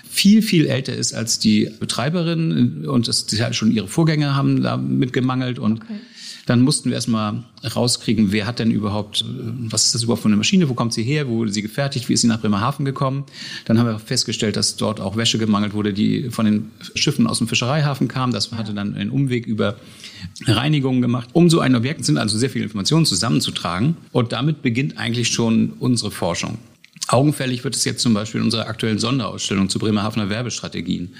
viel, 0.09 0.41
viel 0.41 0.67
älter 0.67 0.93
ist 0.93 1.13
als 1.13 1.39
die 1.39 1.71
Betreiberin 1.79 2.85
und 2.85 3.07
das, 3.07 3.27
halt 3.39 3.55
schon 3.55 3.71
ihre 3.71 3.87
Vorgänger 3.87 4.35
haben 4.35 4.61
da 4.61 4.77
mitgemangelt 4.77 5.57
und 5.57 5.81
okay. 5.83 5.99
Dann 6.45 6.61
mussten 6.61 6.89
wir 6.89 6.95
erstmal 6.95 7.43
rauskriegen, 7.63 8.31
wer 8.31 8.47
hat 8.47 8.59
denn 8.59 8.71
überhaupt, 8.71 9.23
was 9.25 9.85
ist 9.85 9.95
das 9.95 10.03
überhaupt 10.03 10.23
für 10.23 10.27
eine 10.27 10.37
Maschine, 10.37 10.69
wo 10.69 10.73
kommt 10.73 10.93
sie 10.93 11.03
her, 11.03 11.27
wo 11.27 11.37
wurde 11.37 11.51
sie 11.51 11.61
gefertigt, 11.61 12.09
wie 12.09 12.13
ist 12.13 12.21
sie 12.21 12.27
nach 12.27 12.41
Bremerhaven 12.41 12.83
gekommen. 12.83 13.25
Dann 13.65 13.77
haben 13.77 13.87
wir 13.87 13.99
festgestellt, 13.99 14.55
dass 14.55 14.75
dort 14.75 14.99
auch 14.99 15.17
Wäsche 15.17 15.37
gemangelt 15.37 15.73
wurde, 15.73 15.93
die 15.93 16.29
von 16.31 16.45
den 16.45 16.71
Schiffen 16.95 17.27
aus 17.27 17.37
dem 17.37 17.47
Fischereihafen 17.47 18.07
kam. 18.07 18.31
Das 18.31 18.51
hatte 18.51 18.73
dann 18.73 18.95
einen 18.95 19.11
Umweg 19.11 19.45
über 19.45 19.77
Reinigungen 20.45 21.01
gemacht. 21.01 21.29
Um 21.33 21.49
so 21.49 21.59
ein 21.59 21.75
Objekt 21.75 22.05
sind 22.05 22.17
also 22.17 22.37
sehr 22.37 22.49
viele 22.49 22.63
Informationen 22.63 23.05
zusammenzutragen. 23.05 23.97
Und 24.11 24.31
damit 24.31 24.61
beginnt 24.61 24.97
eigentlich 24.97 25.29
schon 25.29 25.73
unsere 25.79 26.11
Forschung. 26.11 26.57
Augenfällig 27.07 27.63
wird 27.63 27.75
es 27.75 27.83
jetzt 27.83 28.01
zum 28.01 28.13
Beispiel 28.13 28.39
in 28.39 28.45
unserer 28.45 28.67
aktuellen 28.67 28.99
Sonderausstellung 28.99 29.69
zu 29.69 29.79
Bremerhavener 29.79 30.29
Werbestrategien. 30.29 31.13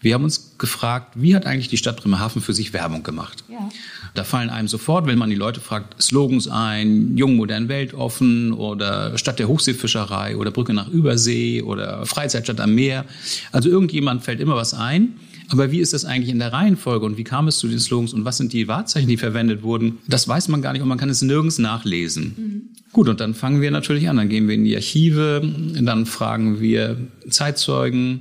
Wir 0.00 0.14
haben 0.14 0.24
uns 0.24 0.54
gefragt, 0.58 1.14
wie 1.16 1.34
hat 1.34 1.44
eigentlich 1.44 1.68
die 1.68 1.76
Stadt 1.76 2.00
Bremerhaven 2.00 2.40
für 2.40 2.54
sich 2.54 2.72
Werbung 2.72 3.02
gemacht? 3.02 3.42
Ja. 3.48 3.68
Da 4.14 4.24
fallen 4.24 4.50
einem 4.50 4.68
sofort, 4.68 5.06
wenn 5.06 5.18
man 5.18 5.30
die 5.30 5.36
Leute 5.36 5.60
fragt, 5.60 6.00
Slogans 6.02 6.48
ein, 6.48 7.16
jung, 7.16 7.36
modern, 7.36 7.68
weltoffen 7.68 8.52
oder 8.52 9.16
Stadt 9.18 9.38
der 9.38 9.48
Hochseefischerei 9.48 10.36
oder 10.36 10.50
Brücke 10.50 10.74
nach 10.74 10.88
Übersee 10.88 11.62
oder 11.62 12.04
Freizeitstadt 12.06 12.60
am 12.60 12.74
Meer. 12.74 13.04
Also 13.52 13.68
irgendjemand 13.68 14.22
fällt 14.24 14.40
immer 14.40 14.56
was 14.56 14.74
ein. 14.74 15.14
Aber 15.50 15.72
wie 15.72 15.80
ist 15.80 15.94
das 15.94 16.04
eigentlich 16.04 16.30
in 16.30 16.38
der 16.38 16.52
Reihenfolge 16.52 17.06
und 17.06 17.16
wie 17.16 17.24
kam 17.24 17.48
es 17.48 17.58
zu 17.58 17.68
den 17.68 17.78
Slogans 17.80 18.12
und 18.12 18.24
was 18.24 18.36
sind 18.36 18.52
die 18.52 18.68
Wahrzeichen, 18.68 19.08
die 19.08 19.16
verwendet 19.16 19.62
wurden? 19.62 19.98
Das 20.06 20.28
weiß 20.28 20.48
man 20.48 20.60
gar 20.60 20.72
nicht 20.72 20.82
und 20.82 20.88
man 20.88 20.98
kann 20.98 21.08
es 21.08 21.22
nirgends 21.22 21.58
nachlesen. 21.58 22.34
Mhm. 22.36 22.62
Gut, 22.92 23.08
und 23.08 23.20
dann 23.20 23.34
fangen 23.34 23.60
wir 23.60 23.70
natürlich 23.70 24.08
an. 24.08 24.16
Dann 24.16 24.28
gehen 24.28 24.46
wir 24.48 24.54
in 24.54 24.64
die 24.64 24.74
Archive, 24.74 25.42
dann 25.80 26.06
fragen 26.06 26.60
wir 26.60 26.96
Zeitzeugen, 27.28 28.20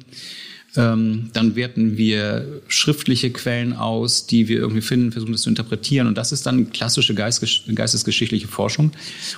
ähm, 0.78 1.32
dann 1.34 1.56
werten 1.56 1.98
wir 1.98 2.62
schriftliche 2.68 3.32
Quellen 3.32 3.74
aus, 3.74 4.28
die 4.28 4.48
wir 4.48 4.60
irgendwie 4.60 4.82
finden, 4.82 5.12
versuchen 5.12 5.32
das 5.32 5.42
zu 5.42 5.50
interpretieren. 5.50 6.08
Und 6.08 6.18
das 6.18 6.32
ist 6.32 6.46
dann 6.46 6.70
klassische 6.70 7.16
geistesgeschichtliche 7.16 8.48
Forschung. 8.48 8.92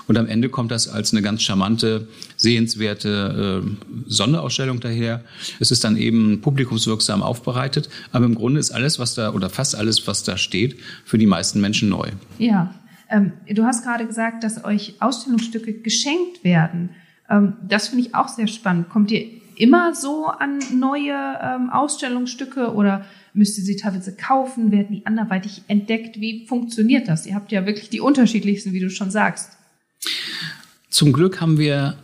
Und 0.08 0.18
am 0.18 0.28
Ende 0.28 0.50
kommt 0.50 0.72
das 0.72 0.90
als 0.90 1.14
eine 1.14 1.22
ganz 1.22 1.42
charmante, 1.42 2.08
sehenswerte 2.36 3.64
äh, 3.64 3.88
Sonderausstellung 4.08 4.82
daher. 4.82 5.24
Es 5.60 5.72
ist 5.72 5.84
dann 5.86 5.96
eben 5.96 6.42
publikumswirksam 6.42 7.24
aufbereitet. 7.24 7.90
Aber 8.12 8.26
im 8.26 8.36
Grunde 8.36 8.60
ist 8.60 8.72
alles, 8.72 9.00
was 9.00 9.16
da, 9.16 9.34
oder 9.34 9.50
fast 9.50 9.76
alles, 9.76 10.06
was 10.08 10.24
da 10.24 10.38
steht, 10.38 10.76
für 11.06 11.18
die 11.18 11.26
meisten 11.26 11.62
Menschen 11.62 11.90
neu. 11.90 12.10
Ja. 12.38 12.76
Ähm, 13.10 13.32
du 13.50 13.64
hast 13.64 13.84
gerade 13.84 14.06
gesagt, 14.06 14.44
dass 14.44 14.64
euch 14.66 14.96
Ausstellungsstücke 15.00 15.74
geschenkt 15.74 16.44
werden. 16.44 16.90
Ähm, 17.30 17.54
das 17.68 17.88
finde 17.88 18.06
ich 18.06 18.16
auch 18.16 18.28
sehr 18.28 18.48
spannend. 18.48 18.90
Kommt 18.90 19.12
ihr 19.12 19.39
immer 19.60 19.94
so 19.94 20.28
an 20.28 20.60
neue 20.74 21.14
ähm, 21.14 21.70
Ausstellungsstücke 21.70 22.74
oder 22.74 23.06
müsst 23.34 23.58
ihr 23.58 23.64
sie 23.64 23.76
teilweise 23.76 24.16
kaufen? 24.16 24.72
Werden 24.72 24.96
die 24.96 25.06
anderweitig 25.06 25.64
entdeckt? 25.68 26.20
Wie 26.20 26.48
funktioniert 26.48 27.08
das? 27.10 27.28
Ihr 27.28 27.36
habt 27.36 27.52
ja 27.52 27.66
wirklich 27.66 27.90
die 27.90 28.00
unterschiedlichsten, 28.00 28.72
wie 28.72 28.80
du 28.80 28.90
schon 28.90 29.12
sagst. 29.12 29.52
Zum 30.90 31.12
Glück 31.12 31.42
haben 31.42 31.60
wir 31.60 31.96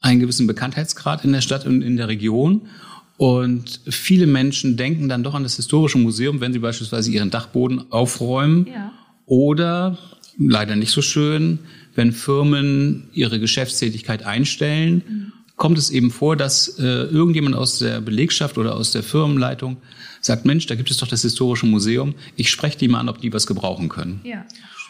einen 0.00 0.20
gewissen 0.20 0.46
Bekanntheitsgrad 0.46 1.24
in 1.24 1.32
der 1.32 1.40
Stadt 1.40 1.66
und 1.66 1.80
in 1.80 1.96
der 1.96 2.08
Region. 2.08 2.68
Und 3.16 3.80
viele 3.88 4.26
Menschen 4.26 4.76
denken 4.76 5.08
dann 5.08 5.24
doch 5.24 5.34
an 5.34 5.42
das 5.42 5.56
Historische 5.56 5.98
Museum, 5.98 6.40
wenn 6.40 6.52
sie 6.52 6.60
beispielsweise 6.60 7.10
ihren 7.10 7.30
Dachboden 7.30 7.90
aufräumen. 7.90 8.66
Ja. 8.66 8.92
Oder, 9.24 9.98
leider 10.38 10.76
nicht 10.76 10.92
so 10.92 11.00
schön, 11.00 11.60
wenn 11.94 12.12
Firmen 12.12 13.08
ihre 13.14 13.40
Geschäftstätigkeit 13.40 14.26
einstellen. 14.26 15.02
Mhm 15.08 15.17
kommt 15.58 15.76
es 15.76 15.90
eben 15.90 16.10
vor, 16.10 16.36
dass 16.36 16.78
äh, 16.78 16.84
irgendjemand 16.84 17.54
aus 17.54 17.78
der 17.78 18.00
Belegschaft 18.00 18.56
oder 18.56 18.74
aus 18.74 18.92
der 18.92 19.02
Firmenleitung 19.02 19.76
sagt, 20.22 20.46
Mensch, 20.46 20.66
da 20.66 20.74
gibt 20.74 20.90
es 20.90 20.96
doch 20.96 21.08
das 21.08 21.22
Historische 21.22 21.66
Museum, 21.66 22.14
ich 22.36 22.50
spreche 22.50 22.78
die 22.78 22.88
mal 22.88 23.00
an, 23.00 23.08
ob 23.08 23.20
die 23.20 23.32
was 23.32 23.46
gebrauchen 23.46 23.88
können. 23.88 24.20
Ja. 24.24 24.46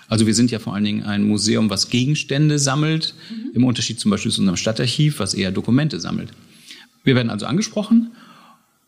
Also 0.08 0.26
wir 0.26 0.34
sind 0.34 0.50
ja 0.50 0.58
vor 0.58 0.75
allen 0.75 0.84
Dingen 0.84 1.02
ein 1.02 1.25
Museum, 1.25 1.68
was 1.68 1.90
Gegenstände 1.90 2.58
sammelt, 2.58 3.14
mhm. 3.30 3.50
im 3.54 3.64
Unterschied 3.64 3.98
zum 3.98 4.10
Beispiel 4.10 4.30
zu 4.30 4.40
unserem 4.40 4.56
Stadtarchiv, 4.56 5.18
was 5.18 5.34
eher 5.34 5.50
Dokumente 5.50 6.00
sammelt. 6.00 6.30
Wir 7.02 7.14
werden 7.14 7.30
also 7.30 7.46
angesprochen, 7.46 8.12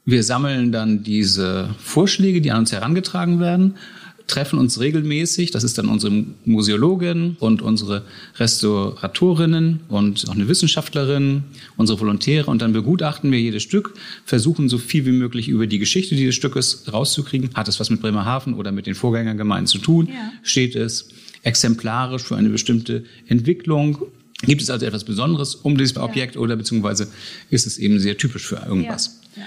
wir 0.04 0.22
sammeln 0.22 0.72
dann 0.72 1.02
diese 1.02 1.74
Vorschläge, 1.78 2.40
die 2.40 2.50
an 2.50 2.60
uns 2.60 2.72
herangetragen 2.72 3.40
werden 3.40 3.76
treffen 4.30 4.58
uns 4.58 4.80
regelmäßig. 4.80 5.50
Das 5.50 5.64
ist 5.64 5.76
dann 5.78 5.88
unsere 5.88 6.24
Museologin 6.44 7.36
und 7.40 7.62
unsere 7.62 8.04
Restauratorinnen 8.36 9.80
und 9.88 10.24
auch 10.28 10.34
eine 10.34 10.48
Wissenschaftlerin, 10.48 11.44
unsere 11.76 12.00
Volontäre. 12.00 12.50
Und 12.50 12.62
dann 12.62 12.72
begutachten 12.72 13.30
wir 13.32 13.40
jedes 13.40 13.62
Stück, 13.62 13.94
versuchen 14.24 14.68
so 14.68 14.78
viel 14.78 15.04
wie 15.06 15.12
möglich 15.12 15.48
über 15.48 15.66
die 15.66 15.78
Geschichte 15.78 16.14
dieses 16.14 16.34
Stückes 16.34 16.84
rauszukriegen. 16.92 17.50
Hat 17.54 17.68
es 17.68 17.80
was 17.80 17.90
mit 17.90 18.00
Bremerhaven 18.00 18.54
oder 18.54 18.72
mit 18.72 18.86
den 18.86 18.94
Vorgängergemeinden 18.94 19.66
zu 19.66 19.78
tun? 19.78 20.08
Ja. 20.08 20.32
Steht 20.42 20.76
es 20.76 21.08
exemplarisch 21.42 22.22
für 22.22 22.36
eine 22.36 22.48
bestimmte 22.48 23.04
Entwicklung? 23.26 23.98
Gibt 24.42 24.62
es 24.62 24.70
also 24.70 24.86
etwas 24.86 25.04
Besonderes 25.04 25.54
um 25.54 25.76
dieses 25.76 25.96
Objekt 25.96 26.36
ja. 26.36 26.40
oder 26.40 26.56
beziehungsweise 26.56 27.08
ist 27.50 27.66
es 27.66 27.78
eben 27.78 27.98
sehr 27.98 28.16
typisch 28.16 28.46
für 28.46 28.56
irgendwas? 28.56 29.20
Ja. 29.36 29.42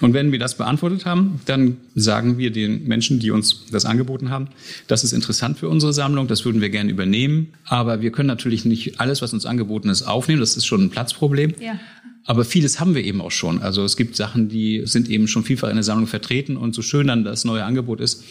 Und 0.00 0.12
wenn 0.12 0.32
wir 0.32 0.40
das 0.40 0.56
beantwortet 0.56 1.06
haben, 1.06 1.40
dann 1.46 1.76
sagen 1.94 2.36
wir 2.36 2.50
den 2.50 2.84
Menschen, 2.88 3.20
die 3.20 3.30
uns 3.30 3.64
das 3.70 3.84
angeboten 3.84 4.28
haben, 4.28 4.48
das 4.88 5.04
ist 5.04 5.12
interessant 5.12 5.58
für 5.58 5.68
unsere 5.68 5.92
Sammlung, 5.92 6.26
das 6.26 6.44
würden 6.44 6.60
wir 6.60 6.68
gerne 6.68 6.90
übernehmen. 6.90 7.52
Aber 7.64 8.00
wir 8.00 8.10
können 8.10 8.26
natürlich 8.26 8.64
nicht 8.64 9.00
alles, 9.00 9.22
was 9.22 9.32
uns 9.32 9.46
angeboten 9.46 9.88
ist, 9.88 10.02
aufnehmen. 10.02 10.40
Das 10.40 10.56
ist 10.56 10.66
schon 10.66 10.82
ein 10.82 10.90
Platzproblem. 10.90 11.54
Ja. 11.60 11.78
Aber 12.26 12.44
vieles 12.44 12.80
haben 12.80 12.94
wir 12.94 13.04
eben 13.04 13.20
auch 13.20 13.30
schon. 13.30 13.62
Also 13.62 13.84
es 13.84 13.96
gibt 13.96 14.16
Sachen, 14.16 14.48
die 14.48 14.82
sind 14.86 15.08
eben 15.10 15.28
schon 15.28 15.44
vielfach 15.44 15.68
in 15.68 15.76
der 15.76 15.84
Sammlung 15.84 16.06
vertreten. 16.06 16.56
Und 16.56 16.74
so 16.74 16.82
schön 16.82 17.06
dann 17.06 17.22
das 17.22 17.44
neue 17.44 17.64
Angebot 17.64 18.00
ist, 18.00 18.24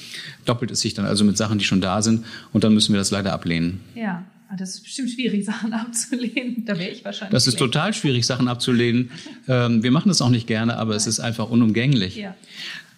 doppelt 0.46 0.72
es 0.72 0.82
sich 0.82 0.96
dann 0.96 1.06
also 1.06 1.24
mit 1.24 1.38
Sachen, 1.38 1.60
die 1.60 1.66
schon 1.66 1.80
da 1.80 2.02
sind. 2.02 2.26
Und 2.52 2.64
dann 2.64 2.74
müssen 2.74 2.94
wir 2.94 3.00
das 3.00 3.12
leider 3.12 3.32
ablehnen. 3.32 3.82
Ja. 3.96 4.26
Ah, 4.50 4.56
das 4.58 4.76
ist 4.76 4.84
bestimmt 4.84 5.10
schwierig, 5.10 5.46
Sachen 5.46 5.74
abzulehnen. 5.74 6.66
Da 6.66 6.78
wäre 6.78 6.90
ich 6.92 7.04
wahrscheinlich. 7.04 7.32
Das 7.32 7.48
ist 7.48 7.58
schlecht. 7.58 7.74
total 7.74 7.94
schwierig, 7.94 8.26
Sachen 8.26 8.48
abzulehnen. 8.48 9.12
Ähm, 9.48 9.84
wir 9.84 9.92
machen 9.92 10.10
das 10.10 10.22
auch 10.22 10.30
nicht 10.30 10.48
gerne, 10.48 10.78
aber 10.78 10.92
Nein. 10.92 10.98
es 10.98 11.08
ist 11.08 11.20
einfach 11.20 11.50
unumgänglich. 11.50 12.16
Ja. 12.18 12.36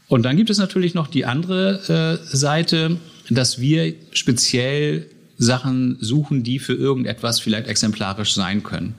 Und 0.07 0.23
dann 0.23 0.37
gibt 0.37 0.49
es 0.49 0.57
natürlich 0.57 0.93
noch 0.93 1.07
die 1.07 1.25
andere 1.25 2.19
äh, 2.21 2.35
Seite, 2.35 2.97
dass 3.29 3.59
wir 3.59 3.95
speziell 4.11 5.09
Sachen 5.37 5.97
suchen, 5.99 6.43
die 6.43 6.59
für 6.59 6.73
irgendetwas 6.73 7.39
vielleicht 7.39 7.67
exemplarisch 7.67 8.33
sein 8.33 8.63
können. 8.63 8.95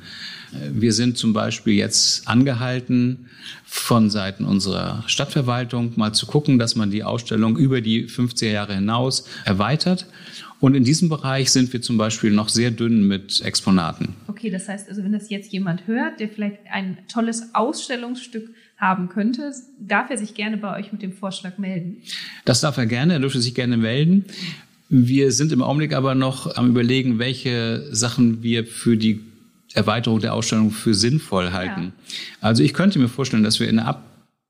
Äh, 0.53 0.71
wir 0.73 0.93
sind 0.93 1.17
zum 1.17 1.33
Beispiel 1.33 1.75
jetzt 1.75 2.27
angehalten, 2.29 3.27
von 3.65 4.11
Seiten 4.11 4.45
unserer 4.45 5.05
Stadtverwaltung 5.07 5.93
mal 5.97 6.13
zu 6.13 6.27
gucken, 6.27 6.59
dass 6.59 6.75
man 6.77 6.91
die 6.91 7.05
Ausstellung 7.05 7.57
über 7.57 7.81
die 7.81 8.09
50er 8.09 8.51
Jahre 8.51 8.75
hinaus 8.75 9.25
erweitert 9.45 10.07
und 10.61 10.75
in 10.75 10.85
diesem 10.85 11.09
Bereich 11.09 11.51
sind 11.51 11.73
wir 11.73 11.83
zum 11.83 11.99
Beispiel 11.99 12.31
noch 12.31 12.49
sehr 12.49 12.71
dünn 12.71 13.07
mit 13.07 13.43
Exponaten. 13.43 14.15
Okay, 14.27 14.51
das 14.51 14.69
heißt 14.69 14.89
also, 14.89 15.05
wenn 15.05 15.13
das 15.13 15.29
jetzt 15.29 15.53
jemand 15.53 15.87
hört, 15.87 16.21
der 16.21 16.29
vielleicht 16.29 16.59
ein 16.73 16.99
tolles 17.09 17.55
Ausstellungsstück 17.55 18.51
haben 18.79 19.09
könnte, 19.09 19.53
darf 19.79 20.11
er 20.11 20.19
sich 20.19 20.35
gerne 20.35 20.57
bei 20.57 20.79
euch 20.79 20.93
mit 20.93 21.03
dem 21.03 21.13
Vorschlag 21.13 21.59
melden? 21.59 21.99
Das 22.45 22.61
darf 22.61 22.77
er 22.77 22.87
gerne, 22.87 23.15
er 23.15 23.21
dürfte 23.21 23.41
sich 23.41 23.55
gerne 23.55 23.77
melden. 23.77 24.25
Wir 24.89 25.33
sind 25.33 25.53
im 25.53 25.63
Augenblick 25.63 25.95
aber 25.95 26.15
noch 26.15 26.57
am 26.57 26.69
Überlegen, 26.69 27.19
welche 27.19 27.87
Sachen 27.95 28.43
wir 28.43 28.65
für 28.67 28.97
die 28.97 29.21
Erweiterung 29.75 30.21
der 30.21 30.33
Ausstellung 30.33 30.71
für 30.71 30.95
sinnvoll 30.95 31.53
halten. 31.53 31.93
Ja. 32.09 32.13
Also 32.41 32.63
ich 32.63 32.73
könnte 32.73 32.99
mir 32.99 33.09
vorstellen, 33.09 33.43
dass 33.43 33.61
wir 33.61 33.69
in 33.69 33.77
der 33.77 34.01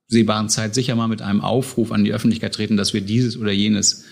absehbaren 0.08 0.48
Zeit 0.48 0.74
sicher 0.74 0.94
mal 0.94 1.08
mit 1.08 1.22
einem 1.22 1.40
Aufruf 1.40 1.90
an 1.90 2.04
die 2.04 2.12
Öffentlichkeit 2.12 2.54
treten, 2.54 2.76
dass 2.76 2.94
wir 2.94 3.00
dieses 3.00 3.36
oder 3.36 3.50
jenes 3.50 4.04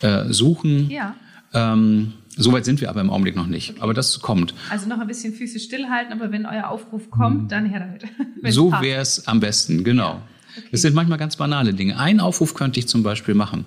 äh, 0.00 0.24
suchen. 0.32 0.90
Ja. 0.90 1.14
Ähm, 1.56 2.12
Soweit 2.38 2.66
sind 2.66 2.82
wir 2.82 2.90
aber 2.90 3.00
im 3.00 3.08
Augenblick 3.08 3.34
noch 3.34 3.46
nicht. 3.46 3.70
Okay. 3.70 3.80
Aber 3.80 3.94
das 3.94 4.20
kommt. 4.20 4.52
Also 4.68 4.86
noch 4.88 4.98
ein 4.98 5.06
bisschen 5.06 5.32
Füße 5.32 5.58
stillhalten, 5.58 6.12
aber 6.12 6.30
wenn 6.32 6.44
euer 6.44 6.68
Aufruf 6.68 7.10
kommt, 7.10 7.42
hm. 7.42 7.48
dann 7.48 7.66
her 7.66 7.80
damit. 7.80 8.04
so 8.54 8.72
wäre 8.72 9.00
es 9.00 9.26
am 9.26 9.40
besten, 9.40 9.84
genau. 9.84 10.20
Okay. 10.56 10.68
Das 10.70 10.82
sind 10.82 10.94
manchmal 10.94 11.18
ganz 11.18 11.36
banale 11.36 11.72
Dinge. 11.72 11.98
Einen 11.98 12.20
Aufruf 12.20 12.54
könnte 12.54 12.78
ich 12.78 12.88
zum 12.88 13.02
Beispiel 13.02 13.34
machen. 13.34 13.64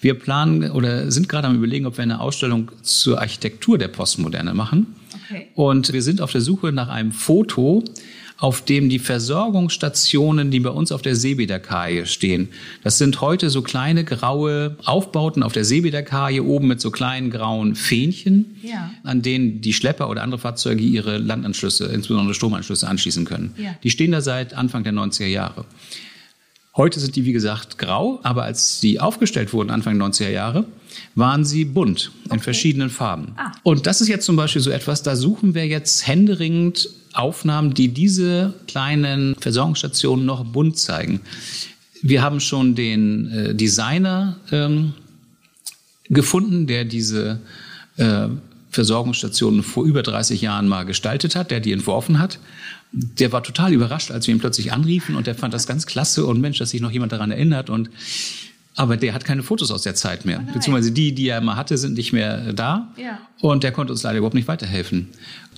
Wir 0.00 0.14
planen 0.14 0.70
oder 0.72 1.10
sind 1.10 1.28
gerade 1.28 1.46
am 1.46 1.54
Überlegen, 1.54 1.86
ob 1.86 1.98
wir 1.98 2.02
eine 2.02 2.20
Ausstellung 2.20 2.72
zur 2.82 3.20
Architektur 3.20 3.78
der 3.78 3.88
Postmoderne 3.88 4.54
machen. 4.54 4.94
Okay. 5.26 5.48
Und 5.54 5.92
wir 5.92 6.02
sind 6.02 6.20
auf 6.20 6.32
der 6.32 6.40
Suche 6.40 6.72
nach 6.72 6.88
einem 6.88 7.12
Foto, 7.12 7.84
auf 8.40 8.62
dem 8.62 8.88
die 8.88 8.98
Versorgungsstationen, 8.98 10.50
die 10.50 10.60
bei 10.60 10.70
uns 10.70 10.92
auf 10.92 11.02
der 11.02 11.14
Seebäderkaje 11.14 12.06
stehen, 12.06 12.48
das 12.82 12.98
sind 12.98 13.20
heute 13.20 13.50
so 13.50 13.62
kleine 13.62 14.02
graue 14.02 14.76
Aufbauten 14.84 15.42
auf 15.42 15.52
der 15.52 15.64
Seebäderkaje 15.64 16.42
oben 16.42 16.66
mit 16.66 16.80
so 16.80 16.90
kleinen 16.90 17.30
grauen 17.30 17.76
Fähnchen, 17.76 18.56
ja. 18.62 18.90
an 19.04 19.20
denen 19.22 19.60
die 19.60 19.74
Schlepper 19.74 20.08
oder 20.08 20.22
andere 20.22 20.40
Fahrzeuge 20.40 20.82
ihre 20.82 21.18
Landanschlüsse, 21.18 21.86
insbesondere 21.86 22.34
Stromanschlüsse 22.34 22.88
anschließen 22.88 23.26
können. 23.26 23.54
Ja. 23.58 23.74
Die 23.82 23.90
stehen 23.90 24.12
da 24.12 24.22
seit 24.22 24.54
Anfang 24.54 24.84
der 24.84 24.94
90er 24.94 25.26
Jahre. 25.26 25.66
Heute 26.76 27.00
sind 27.00 27.16
die, 27.16 27.24
wie 27.24 27.32
gesagt, 27.32 27.78
grau, 27.78 28.20
aber 28.22 28.44
als 28.44 28.80
sie 28.80 29.00
aufgestellt 29.00 29.52
wurden, 29.52 29.70
Anfang 29.70 29.98
der 29.98 30.08
90er 30.08 30.30
Jahre, 30.30 30.64
waren 31.14 31.44
sie 31.44 31.64
bunt 31.64 32.12
in 32.26 32.32
okay. 32.32 32.40
verschiedenen 32.40 32.90
Farben. 32.90 33.32
Ah. 33.36 33.52
Und 33.64 33.86
das 33.86 34.00
ist 34.00 34.08
jetzt 34.08 34.24
zum 34.24 34.36
Beispiel 34.36 34.62
so 34.62 34.70
etwas, 34.70 35.02
da 35.02 35.16
suchen 35.16 35.54
wir 35.54 35.66
jetzt 35.66 36.06
händeringend 36.06 36.88
Aufnahmen, 37.12 37.74
die 37.74 37.88
diese 37.88 38.54
kleinen 38.68 39.34
Versorgungsstationen 39.34 40.24
noch 40.24 40.44
bunt 40.44 40.78
zeigen. 40.78 41.20
Wir 42.02 42.22
haben 42.22 42.40
schon 42.40 42.76
den 42.76 43.30
äh, 43.30 43.54
Designer 43.54 44.36
ähm, 44.52 44.94
gefunden, 46.08 46.66
der 46.66 46.84
diese 46.84 47.40
äh, 47.96 48.28
Versorgungsstationen 48.70 49.62
vor 49.62 49.84
über 49.84 50.02
30 50.02 50.40
Jahren 50.40 50.68
mal 50.68 50.84
gestaltet 50.84 51.36
hat, 51.36 51.50
der 51.50 51.60
die 51.60 51.72
entworfen 51.72 52.18
hat 52.18 52.38
der 52.92 53.32
war 53.32 53.42
total 53.42 53.72
überrascht, 53.72 54.10
als 54.10 54.26
wir 54.26 54.34
ihn 54.34 54.40
plötzlich 54.40 54.72
anriefen 54.72 55.14
und 55.14 55.26
der 55.26 55.34
fand 55.34 55.54
das 55.54 55.66
ganz 55.66 55.86
klasse 55.86 56.26
und 56.26 56.40
Mensch, 56.40 56.58
dass 56.58 56.70
sich 56.70 56.80
noch 56.80 56.90
jemand 56.90 57.12
daran 57.12 57.30
erinnert 57.30 57.70
und 57.70 57.90
aber 58.76 58.96
der 58.96 59.12
hat 59.12 59.24
keine 59.24 59.42
Fotos 59.42 59.70
aus 59.72 59.82
der 59.82 59.94
Zeit 59.94 60.24
mehr. 60.24 60.42
Oh 60.48 60.52
Beziehungsweise 60.54 60.92
die, 60.92 61.12
die 61.12 61.28
er 61.28 61.40
mal 61.40 61.56
hatte, 61.56 61.76
sind 61.76 61.94
nicht 61.94 62.12
mehr 62.12 62.52
da. 62.52 62.88
Ja. 62.96 63.18
Und 63.40 63.62
der 63.62 63.72
konnte 63.72 63.92
uns 63.92 64.02
leider 64.04 64.18
überhaupt 64.18 64.36
nicht 64.36 64.48
weiterhelfen. 64.48 65.08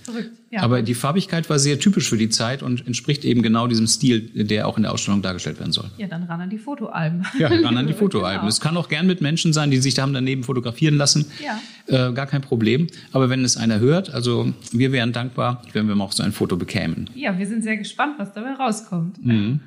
Verrückt. 0.03 0.31
Ja. 0.51 0.61
Aber 0.61 0.81
die 0.81 0.93
Farbigkeit 0.93 1.49
war 1.49 1.57
sehr 1.59 1.79
typisch 1.79 2.09
für 2.09 2.17
die 2.17 2.29
Zeit 2.29 2.61
und 2.61 2.85
entspricht 2.85 3.25
eben 3.25 3.41
genau 3.41 3.67
diesem 3.67 3.87
Stil, 3.87 4.29
der 4.33 4.67
auch 4.67 4.77
in 4.77 4.83
der 4.83 4.91
Ausstellung 4.91 5.21
dargestellt 5.21 5.59
werden 5.59 5.71
soll. 5.71 5.89
Ja, 5.97 6.07
dann 6.07 6.23
ran 6.23 6.41
an 6.41 6.49
die 6.49 6.57
Fotoalben. 6.57 7.25
Ja, 7.39 7.47
ran 7.47 7.77
an 7.77 7.87
die 7.87 7.93
Fotoalben. 8.03 8.41
genau. 8.41 8.49
Es 8.49 8.59
kann 8.61 8.77
auch 8.77 8.89
gern 8.89 9.07
mit 9.07 9.21
Menschen 9.21 9.53
sein, 9.53 9.71
die 9.71 9.77
sich 9.77 9.93
da 9.93 10.03
haben 10.03 10.13
daneben 10.13 10.43
fotografieren 10.43 10.95
lassen. 10.95 11.25
Ja. 11.43 12.09
Äh, 12.09 12.13
gar 12.13 12.27
kein 12.27 12.41
Problem. 12.41 12.87
Aber 13.11 13.29
wenn 13.29 13.43
es 13.43 13.57
einer 13.57 13.79
hört, 13.79 14.13
also 14.13 14.53
wir 14.71 14.91
wären 14.91 15.11
dankbar, 15.13 15.63
wenn 15.73 15.87
wir 15.87 15.95
mal 15.95 16.05
auch 16.05 16.11
so 16.11 16.23
ein 16.23 16.31
Foto 16.31 16.55
bekämen. 16.57 17.09
Ja, 17.15 17.37
wir 17.37 17.47
sind 17.47 17.63
sehr 17.63 17.77
gespannt, 17.77 18.15
was 18.17 18.33
dabei 18.33 18.53
rauskommt. 18.53 19.25
Mhm. 19.25 19.59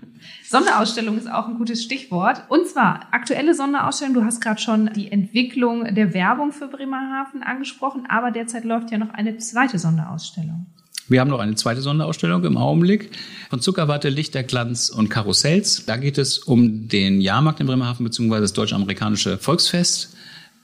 Sonderausstellung 0.48 1.18
ist 1.18 1.30
auch 1.30 1.48
ein 1.48 1.58
gutes 1.58 1.82
Stichwort. 1.82 2.42
Und 2.48 2.66
zwar 2.68 3.08
aktuelle 3.12 3.54
Sonderausstellung. 3.54 4.14
Du 4.14 4.24
hast 4.24 4.40
gerade 4.40 4.60
schon 4.60 4.90
die 4.94 5.10
Entwicklung 5.10 5.94
der 5.94 6.14
Werbung 6.14 6.52
für 6.52 6.68
Bremerhaven 6.68 7.42
angesprochen, 7.42 8.06
aber 8.08 8.30
derzeit 8.30 8.64
läuft 8.64 8.90
ja 8.90 8.98
noch 8.98 9.10
eine 9.10 9.38
zweite 9.38 9.78
Sonderausstellung. 9.78 10.66
Wir 11.08 11.20
haben 11.20 11.30
noch 11.30 11.38
eine 11.38 11.54
zweite 11.54 11.80
Sonderausstellung 11.80 12.44
im 12.44 12.56
Augenblick 12.56 13.10
von 13.48 13.60
Zuckerwatte, 13.60 14.08
Lichterglanz 14.08 14.90
und 14.90 15.08
Karussells. 15.08 15.86
Da 15.86 15.96
geht 15.96 16.18
es 16.18 16.38
um 16.38 16.88
den 16.88 17.20
Jahrmarkt 17.20 17.60
in 17.60 17.66
Bremerhaven 17.66 18.04
bzw. 18.04 18.40
das 18.40 18.52
deutsch-amerikanische 18.54 19.38
Volksfest, 19.38 20.16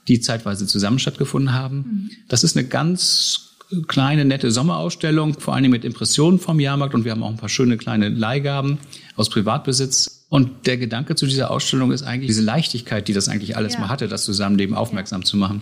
die 0.09 0.19
zeitweise 0.19 0.67
zusammen 0.67 0.99
stattgefunden 0.99 1.53
haben. 1.53 1.77
Mhm. 1.77 2.09
Das 2.27 2.43
ist 2.43 2.57
eine 2.57 2.67
ganz 2.67 3.53
kleine, 3.87 4.25
nette 4.25 4.51
Sommerausstellung, 4.51 5.39
vor 5.39 5.55
allem 5.55 5.71
mit 5.71 5.85
Impressionen 5.85 6.39
vom 6.39 6.59
Jahrmarkt 6.59 6.93
und 6.93 7.05
wir 7.05 7.11
haben 7.11 7.23
auch 7.23 7.29
ein 7.29 7.37
paar 7.37 7.49
schöne 7.49 7.77
kleine 7.77 8.09
Leihgaben 8.09 8.79
aus 9.15 9.29
Privatbesitz. 9.29 10.25
Und 10.29 10.65
der 10.65 10.77
Gedanke 10.77 11.15
zu 11.15 11.25
dieser 11.25 11.51
Ausstellung 11.51 11.91
ist 11.91 12.03
eigentlich 12.03 12.27
diese 12.27 12.41
Leichtigkeit, 12.41 13.07
die 13.07 13.13
das 13.13 13.29
eigentlich 13.29 13.55
alles 13.55 13.73
ja. 13.73 13.81
mal 13.81 13.89
hatte, 13.89 14.07
das 14.07 14.25
Zusammenleben 14.25 14.75
aufmerksam 14.75 15.21
ja. 15.21 15.25
zu 15.25 15.37
machen. 15.37 15.61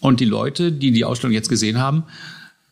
Und 0.00 0.20
die 0.20 0.24
Leute, 0.24 0.70
die 0.70 0.92
die 0.92 1.04
Ausstellung 1.04 1.34
jetzt 1.34 1.48
gesehen 1.48 1.78
haben, 1.78 2.04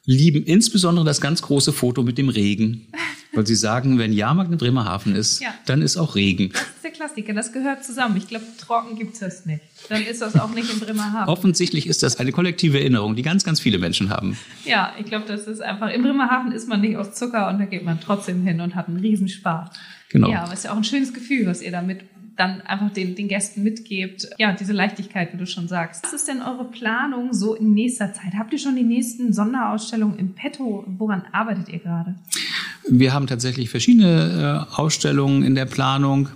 lieben 0.05 0.45
insbesondere 0.45 1.05
das 1.05 1.21
ganz 1.21 1.43
große 1.43 1.73
Foto 1.73 2.03
mit 2.03 2.19
dem 2.19 2.29
Regen. 2.29 2.87
Weil 3.37 3.47
sie 3.47 3.55
sagen, 3.55 3.99
wenn 3.99 4.13
Jahrmarkt 4.13 4.51
in 4.51 4.59
Bremerhaven 4.59 5.15
ist, 5.15 5.41
ja. 5.41 5.55
dann 5.67 5.83
ist 5.83 5.97
auch 5.97 6.15
Regen. 6.15 6.51
Das 6.53 6.63
ist 6.63 6.85
der 6.85 6.91
Klassiker, 6.91 7.35
das 7.35 7.53
gehört 7.53 7.85
zusammen. 7.85 8.17
Ich 8.17 8.29
glaube, 8.29 8.47
trocken 8.59 8.97
gibt 8.97 9.21
es 9.21 9.47
nicht. 9.47 9.61
Dann 9.89 10.03
ist 10.03 10.23
das 10.23 10.37
auch 10.37 10.51
nicht 10.55 10.73
in 10.73 10.81
Bremerhaven. 10.81 11.29
Offensichtlich 11.29 11.87
ist 11.87 12.03
das 12.03 12.19
eine 12.19 12.33
kollektive 12.33 12.81
Erinnerung, 12.81 13.15
die 13.15 13.23
ganz, 13.23 13.45
ganz 13.45 13.61
viele 13.61 13.79
Menschen 13.79 14.11
haben. 14.11 14.39
Ja, 14.65 14.93
ich 14.99 15.07
glaube, 15.07 15.27
das 15.29 15.47
ist 15.47 15.61
einfach, 15.61 15.91
in 15.91 16.03
Bremerhaven 16.03 16.53
ist 16.53 16.69
man 16.69 16.81
nicht 16.81 16.97
aus 16.97 17.13
Zucker 17.15 17.49
und 17.49 17.59
da 17.59 17.67
geht 17.67 17.85
man 17.85 18.01
trotzdem 18.01 18.43
hin 18.43 18.61
und 18.61 18.75
hat 18.75 18.89
einen 18.89 18.99
Riesenspaß. 18.99 19.69
Genau. 20.09 20.31
Ja, 20.31 20.45
aber 20.45 20.53
es 20.53 20.61
ist 20.61 20.65
ja 20.65 20.73
auch 20.73 20.77
ein 20.77 20.85
schönes 20.85 21.13
Gefühl, 21.13 21.47
was 21.47 21.63
ihr 21.63 21.73
damit 21.73 22.01
dann 22.37 22.61
einfach 22.63 22.91
den, 22.93 23.15
den 23.15 23.29
Gästen 23.29 23.63
mitgebt. 23.63 24.29
Ja, 24.39 24.53
diese 24.53 24.73
Leichtigkeit, 24.73 25.33
wie 25.33 25.39
du 25.39 25.47
schon 25.47 25.69
sagst. 25.69 26.05
Was 26.05 26.13
ist 26.13 26.29
denn 26.29 26.43
eure 26.43 26.65
Planung 26.65 27.33
so 27.33 27.55
in 27.55 27.73
nächster 27.73 28.13
Zeit? 28.13 28.35
Habt 28.39 28.53
ihr 28.53 28.59
schon 28.59 28.77
die 28.77 28.83
nächsten 28.83 29.33
Sonderausstellungen 29.33 30.19
im 30.19 30.35
Petto? 30.35 30.85
Woran 30.87 31.23
arbeitet 31.33 31.69
ihr 31.71 31.79
gerade? 31.79 32.15
Wir 32.89 33.13
haben 33.13 33.27
tatsächlich 33.27 33.71
verschiedene 33.71 34.67
äh, 34.71 34.75
Ausstellungen 34.77 35.43
in 35.43 35.55
der 35.55 35.67
Planung. 35.67 36.29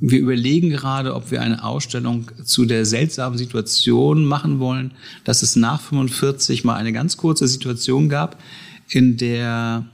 Wir 0.00 0.18
überlegen 0.18 0.70
gerade, 0.70 1.14
ob 1.14 1.30
wir 1.30 1.40
eine 1.40 1.62
Ausstellung 1.62 2.30
zu 2.42 2.64
der 2.64 2.84
seltsamen 2.84 3.38
Situation 3.38 4.24
machen 4.24 4.58
wollen, 4.58 4.92
dass 5.22 5.42
es 5.42 5.54
nach 5.54 5.80
45 5.80 6.64
mal 6.64 6.74
eine 6.74 6.92
ganz 6.92 7.16
kurze 7.16 7.46
Situation 7.46 8.08
gab, 8.08 8.42
in 8.88 9.16
der 9.16 9.86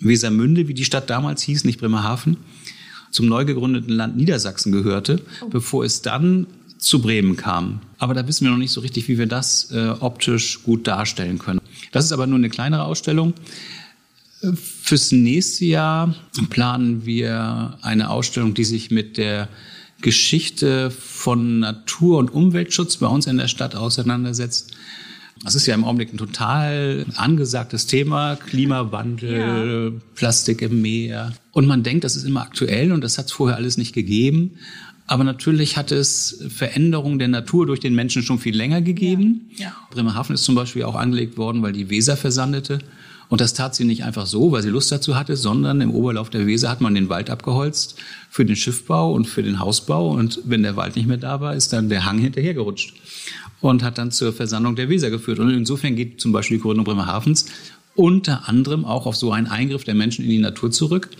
Wesermünde, 0.00 0.68
wie 0.68 0.74
die 0.74 0.84
Stadt 0.84 1.08
damals 1.08 1.42
hieß, 1.42 1.64
nicht 1.64 1.80
Bremerhaven, 1.80 2.36
zum 3.10 3.26
neu 3.26 3.46
gegründeten 3.46 3.94
Land 3.94 4.16
Niedersachsen 4.16 4.72
gehörte, 4.72 5.22
oh. 5.40 5.48
bevor 5.48 5.84
es 5.84 6.02
dann 6.02 6.46
zu 6.76 7.00
Bremen 7.00 7.36
kam. 7.36 7.80
Aber 7.98 8.12
da 8.12 8.28
wissen 8.28 8.44
wir 8.44 8.50
noch 8.50 8.58
nicht 8.58 8.72
so 8.72 8.82
richtig, 8.82 9.08
wie 9.08 9.16
wir 9.16 9.26
das 9.26 9.70
äh, 9.70 9.94
optisch 10.00 10.62
gut 10.62 10.86
darstellen 10.86 11.38
können. 11.38 11.60
Das 11.92 12.04
ist 12.04 12.12
aber 12.12 12.26
nur 12.26 12.36
eine 12.36 12.50
kleinere 12.50 12.82
Ausstellung. 12.84 13.32
Fürs 14.54 15.12
nächste 15.12 15.64
Jahr 15.64 16.14
planen 16.50 17.06
wir 17.06 17.78
eine 17.82 18.10
Ausstellung, 18.10 18.54
die 18.54 18.64
sich 18.64 18.90
mit 18.90 19.16
der 19.16 19.48
Geschichte 20.02 20.90
von 20.90 21.60
Natur- 21.60 22.18
und 22.18 22.32
Umweltschutz 22.32 22.98
bei 22.98 23.06
uns 23.06 23.26
in 23.26 23.38
der 23.38 23.48
Stadt 23.48 23.74
auseinandersetzt. 23.74 24.76
Das 25.42 25.54
ist 25.54 25.66
ja 25.66 25.74
im 25.74 25.84
Augenblick 25.84 26.12
ein 26.12 26.18
total 26.18 27.06
angesagtes 27.16 27.86
Thema. 27.86 28.36
Klimawandel, 28.36 29.92
ja. 29.94 30.00
Plastik 30.14 30.62
im 30.62 30.80
Meer. 30.80 31.32
Und 31.52 31.66
man 31.66 31.82
denkt, 31.82 32.04
das 32.04 32.16
ist 32.16 32.24
immer 32.24 32.42
aktuell 32.42 32.92
und 32.92 33.02
das 33.02 33.18
hat 33.18 33.26
es 33.26 33.32
vorher 33.32 33.56
alles 33.56 33.76
nicht 33.76 33.94
gegeben. 33.94 34.52
Aber 35.06 35.24
natürlich 35.24 35.76
hat 35.76 35.92
es 35.92 36.42
Veränderungen 36.48 37.18
der 37.18 37.28
Natur 37.28 37.66
durch 37.66 37.80
den 37.80 37.94
Menschen 37.94 38.22
schon 38.22 38.38
viel 38.38 38.56
länger 38.56 38.80
gegeben. 38.80 39.50
Ja. 39.56 39.66
Ja. 39.66 39.76
Bremerhaven 39.90 40.34
ist 40.34 40.44
zum 40.44 40.54
Beispiel 40.54 40.84
auch 40.84 40.94
angelegt 40.94 41.36
worden, 41.36 41.62
weil 41.62 41.72
die 41.72 41.90
Weser 41.90 42.16
versandete. 42.16 42.78
Und 43.28 43.40
das 43.40 43.54
tat 43.54 43.74
sie 43.74 43.84
nicht 43.84 44.04
einfach 44.04 44.26
so, 44.26 44.52
weil 44.52 44.62
sie 44.62 44.68
Lust 44.68 44.92
dazu 44.92 45.16
hatte, 45.16 45.36
sondern 45.36 45.80
im 45.80 45.90
Oberlauf 45.90 46.30
der 46.30 46.46
Weser 46.46 46.70
hat 46.70 46.80
man 46.80 46.94
den 46.94 47.08
Wald 47.08 47.30
abgeholzt 47.30 47.96
für 48.30 48.44
den 48.44 48.56
Schiffbau 48.56 49.12
und 49.12 49.26
für 49.26 49.42
den 49.42 49.58
Hausbau. 49.58 50.10
Und 50.10 50.40
wenn 50.44 50.62
der 50.62 50.76
Wald 50.76 50.96
nicht 50.96 51.06
mehr 51.06 51.16
da 51.16 51.40
war, 51.40 51.54
ist 51.54 51.72
dann 51.72 51.88
der 51.88 52.04
Hang 52.04 52.18
hinterhergerutscht 52.18 52.94
und 53.60 53.82
hat 53.82 53.98
dann 53.98 54.10
zur 54.10 54.32
Versandung 54.32 54.76
der 54.76 54.88
Weser 54.88 55.10
geführt. 55.10 55.38
Und 55.38 55.50
insofern 55.50 55.96
geht 55.96 56.20
zum 56.20 56.32
Beispiel 56.32 56.58
die 56.58 56.62
Gründung 56.62 56.84
Bremerhavens 56.84 57.46
unter 57.96 58.48
anderem 58.48 58.84
auch 58.84 59.06
auf 59.06 59.16
so 59.16 59.32
einen 59.32 59.46
Eingriff 59.46 59.84
der 59.84 59.94
Menschen 59.94 60.24
in 60.24 60.30
die 60.30 60.38
Natur 60.38 60.70
zurück. 60.70 61.10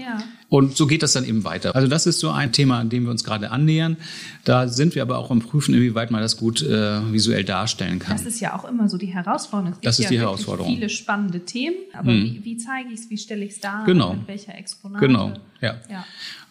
Ja. 0.00 0.22
Und 0.48 0.76
so 0.76 0.86
geht 0.86 1.02
das 1.02 1.12
dann 1.12 1.24
eben 1.24 1.44
weiter. 1.44 1.74
Also 1.74 1.88
das 1.88 2.06
ist 2.06 2.18
so 2.20 2.30
ein 2.30 2.52
Thema, 2.52 2.78
an 2.78 2.88
dem 2.88 3.04
wir 3.04 3.10
uns 3.10 3.24
gerade 3.24 3.50
annähern. 3.50 3.96
Da 4.44 4.68
sind 4.68 4.94
wir 4.94 5.02
aber 5.02 5.18
auch 5.18 5.30
am 5.30 5.40
Prüfen, 5.40 5.74
inwieweit 5.74 6.10
man 6.10 6.20
das 6.20 6.36
gut 6.36 6.62
äh, 6.62 7.12
visuell 7.12 7.44
darstellen 7.44 7.98
kann. 7.98 8.16
Das 8.16 8.26
ist 8.26 8.40
ja 8.40 8.58
auch 8.58 8.64
immer 8.64 8.88
so 8.88 8.98
die 8.98 9.06
Herausforderung. 9.06 9.72
Es 9.72 9.76
gibt 9.76 9.86
das 9.86 9.98
ist 9.98 10.04
ja 10.04 10.10
die 10.10 10.18
Herausforderung. 10.20 10.74
Viele 10.74 10.88
spannende 10.88 11.40
Themen, 11.40 11.76
aber 11.92 12.10
hm. 12.10 12.24
wie, 12.24 12.44
wie 12.44 12.56
zeige 12.56 12.88
ich 12.92 13.00
es, 13.00 13.10
wie 13.10 13.18
stelle 13.18 13.44
ich 13.44 13.52
es 13.52 13.60
dar, 13.60 13.84
genau. 13.84 14.14
mit 14.14 14.28
welcher 14.28 14.56
Exponate? 14.56 15.06
Genau, 15.06 15.32
ja. 15.60 15.76
ja 15.90 16.04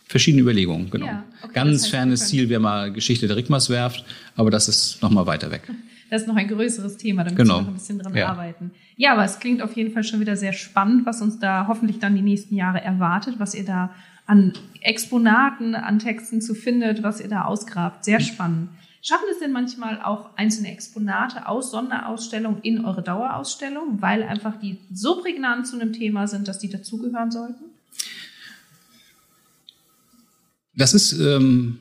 verschiedene 0.10 0.42
Überlegungen, 0.42 0.90
genau. 0.90 1.06
Ja, 1.06 1.24
okay, 1.44 1.54
Ganz 1.54 1.88
fernes 1.88 2.28
Ziel 2.28 2.50
wäre 2.50 2.60
mal 2.60 2.92
Geschichte 2.92 3.28
der 3.28 3.38
Rickmerswerft, 3.38 4.04
aber 4.36 4.50
das 4.50 4.68
ist 4.68 5.02
noch 5.02 5.12
mal 5.12 5.26
weiter 5.26 5.50
weg. 5.52 5.62
Das 6.12 6.24
ist 6.24 6.28
noch 6.28 6.38
ein 6.38 6.48
größeres 6.48 6.98
Thema, 6.98 7.24
da 7.24 7.30
müssen 7.30 7.38
genau. 7.38 7.58
wir 7.58 7.62
noch 7.62 7.68
ein 7.68 7.74
bisschen 7.76 8.00
dran 8.00 8.16
ja. 8.16 8.30
arbeiten. 8.30 8.72
Ja, 9.00 9.14
aber 9.14 9.24
es 9.24 9.40
klingt 9.40 9.62
auf 9.62 9.78
jeden 9.78 9.94
Fall 9.94 10.04
schon 10.04 10.20
wieder 10.20 10.36
sehr 10.36 10.52
spannend, 10.52 11.06
was 11.06 11.22
uns 11.22 11.40
da 11.40 11.68
hoffentlich 11.70 12.00
dann 12.00 12.16
die 12.16 12.22
nächsten 12.22 12.54
Jahre 12.54 12.82
erwartet, 12.82 13.36
was 13.38 13.56
ihr 13.56 13.64
da 13.64 13.96
an 14.26 14.52
Exponaten, 14.82 15.74
an 15.74 16.00
Texten 16.00 16.42
zu 16.42 16.54
findet, 16.54 17.02
was 17.02 17.22
ihr 17.22 17.30
da 17.30 17.46
ausgrabt. 17.46 18.04
Sehr 18.04 18.20
spannend. 18.20 18.68
Schaffen 19.02 19.28
es 19.32 19.40
denn 19.40 19.54
manchmal 19.54 20.02
auch 20.02 20.36
einzelne 20.36 20.74
Exponate 20.74 21.48
aus 21.48 21.72
Sonderausstellungen 21.72 22.62
in 22.62 22.84
eure 22.84 23.02
Dauerausstellung, 23.02 24.02
weil 24.02 24.22
einfach 24.22 24.60
die 24.60 24.80
so 24.94 25.22
prägnant 25.22 25.66
zu 25.66 25.80
einem 25.80 25.94
Thema 25.94 26.28
sind, 26.28 26.50
dass 26.50 26.60
die 26.60 26.70
dazugehören 26.70 27.32
sollten? 27.32 27.64
Das 30.76 30.94
ist 30.94 31.14
ähm, 31.14 31.80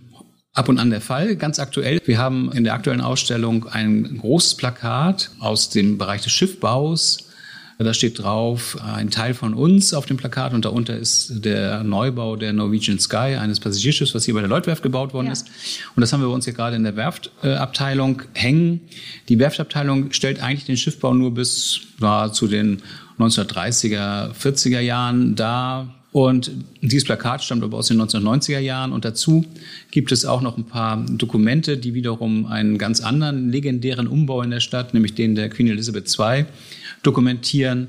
ab 0.59 0.69
und 0.69 0.79
an 0.79 0.91
der 0.91 1.01
Fall. 1.01 1.37
Ganz 1.37 1.59
aktuell. 1.61 2.01
Wir 2.05 2.19
haben 2.19 2.51
in 2.53 2.65
der 2.65 2.75
aktuellen 2.75 3.01
Ausstellung 3.01 3.69
ein 3.69 4.19
großes 4.19 4.57
Plakat 4.57 5.31
aus 5.39 5.71
dem 5.71 5.99
Bereich 5.99 6.23
des 6.23 6.33
Schiffbaus 6.33 7.19
Da 7.79 7.95
steht 7.95 8.19
drauf 8.19 8.77
ein 8.83 9.09
Teil 9.09 9.35
von 9.35 9.55
uns 9.55 9.95
auf 9.95 10.05
dem 10.05 10.17
Plakat 10.17 10.53
und 10.53 10.65
darunter 10.65 10.97
ist 10.97 11.45
der 11.45 11.85
Neubau 11.85 12.35
der 12.35 12.53
Norwegian 12.53 12.99
Sky, 12.99 13.37
eines 13.37 13.61
Passagierschiffs, 13.61 14.17
was 14.17 14.25
hier 14.25 14.35
bei 14.35 14.41
der 14.41 14.49
Leutwerft 14.49 14.83
gebaut 14.83 15.15
worden 15.15 15.27
ja. 15.27 15.33
ist. 15.33 15.47
Und 15.95 16.01
das 16.01 16.13
haben 16.13 16.21
wir 16.21 16.27
bei 16.27 16.35
uns 16.35 16.45
hier 16.45 16.55
gerade 16.55 16.75
in 16.75 16.83
der 16.83 16.97
Werftabteilung 16.97 18.23
hängen. 18.35 18.81
Die 19.29 19.39
Werftabteilung 19.39 20.11
stellt 20.11 20.43
eigentlich 20.43 20.65
den 20.65 20.77
Schiffbau 20.77 21.15
nur 21.15 21.33
bis 21.33 21.83
war 21.99 22.33
zu 22.33 22.49
den 22.49 22.83
1930er, 23.21 24.33
40er 24.33 24.81
Jahren 24.81 25.37
dar. 25.37 25.98
Und 26.19 26.51
dieses 26.83 27.05
Plakat 27.05 27.45
stammt 27.45 27.63
aber 27.63 27.79
aus 27.79 27.87
den 27.87 28.03
1990er 28.03 28.59
Jahren 28.59 28.91
und 28.91 29.05
dazu 29.05 29.45
gibt 29.93 30.11
es 30.11 30.25
auch 30.25 30.41
noch 30.41 30.59
ein 30.59 30.65
paar 30.65 31.07
Dokumente, 31.09 31.79
die 31.79 31.95
wiederum 31.95 32.47
einen 32.47 32.77
ganz 32.77 33.01
anderen 33.01 33.53
legendären 33.53 34.09
Umbau 34.09 34.43
in 34.43 34.51
der 34.51 34.59
Stadt, 34.59 34.95
nämlich 34.95 35.15
den 35.15 35.37
der 35.37 35.49
Queen 35.49 35.69
Elizabeth 35.69 36.13
II, 36.19 36.47
dokumentieren. 37.05 37.87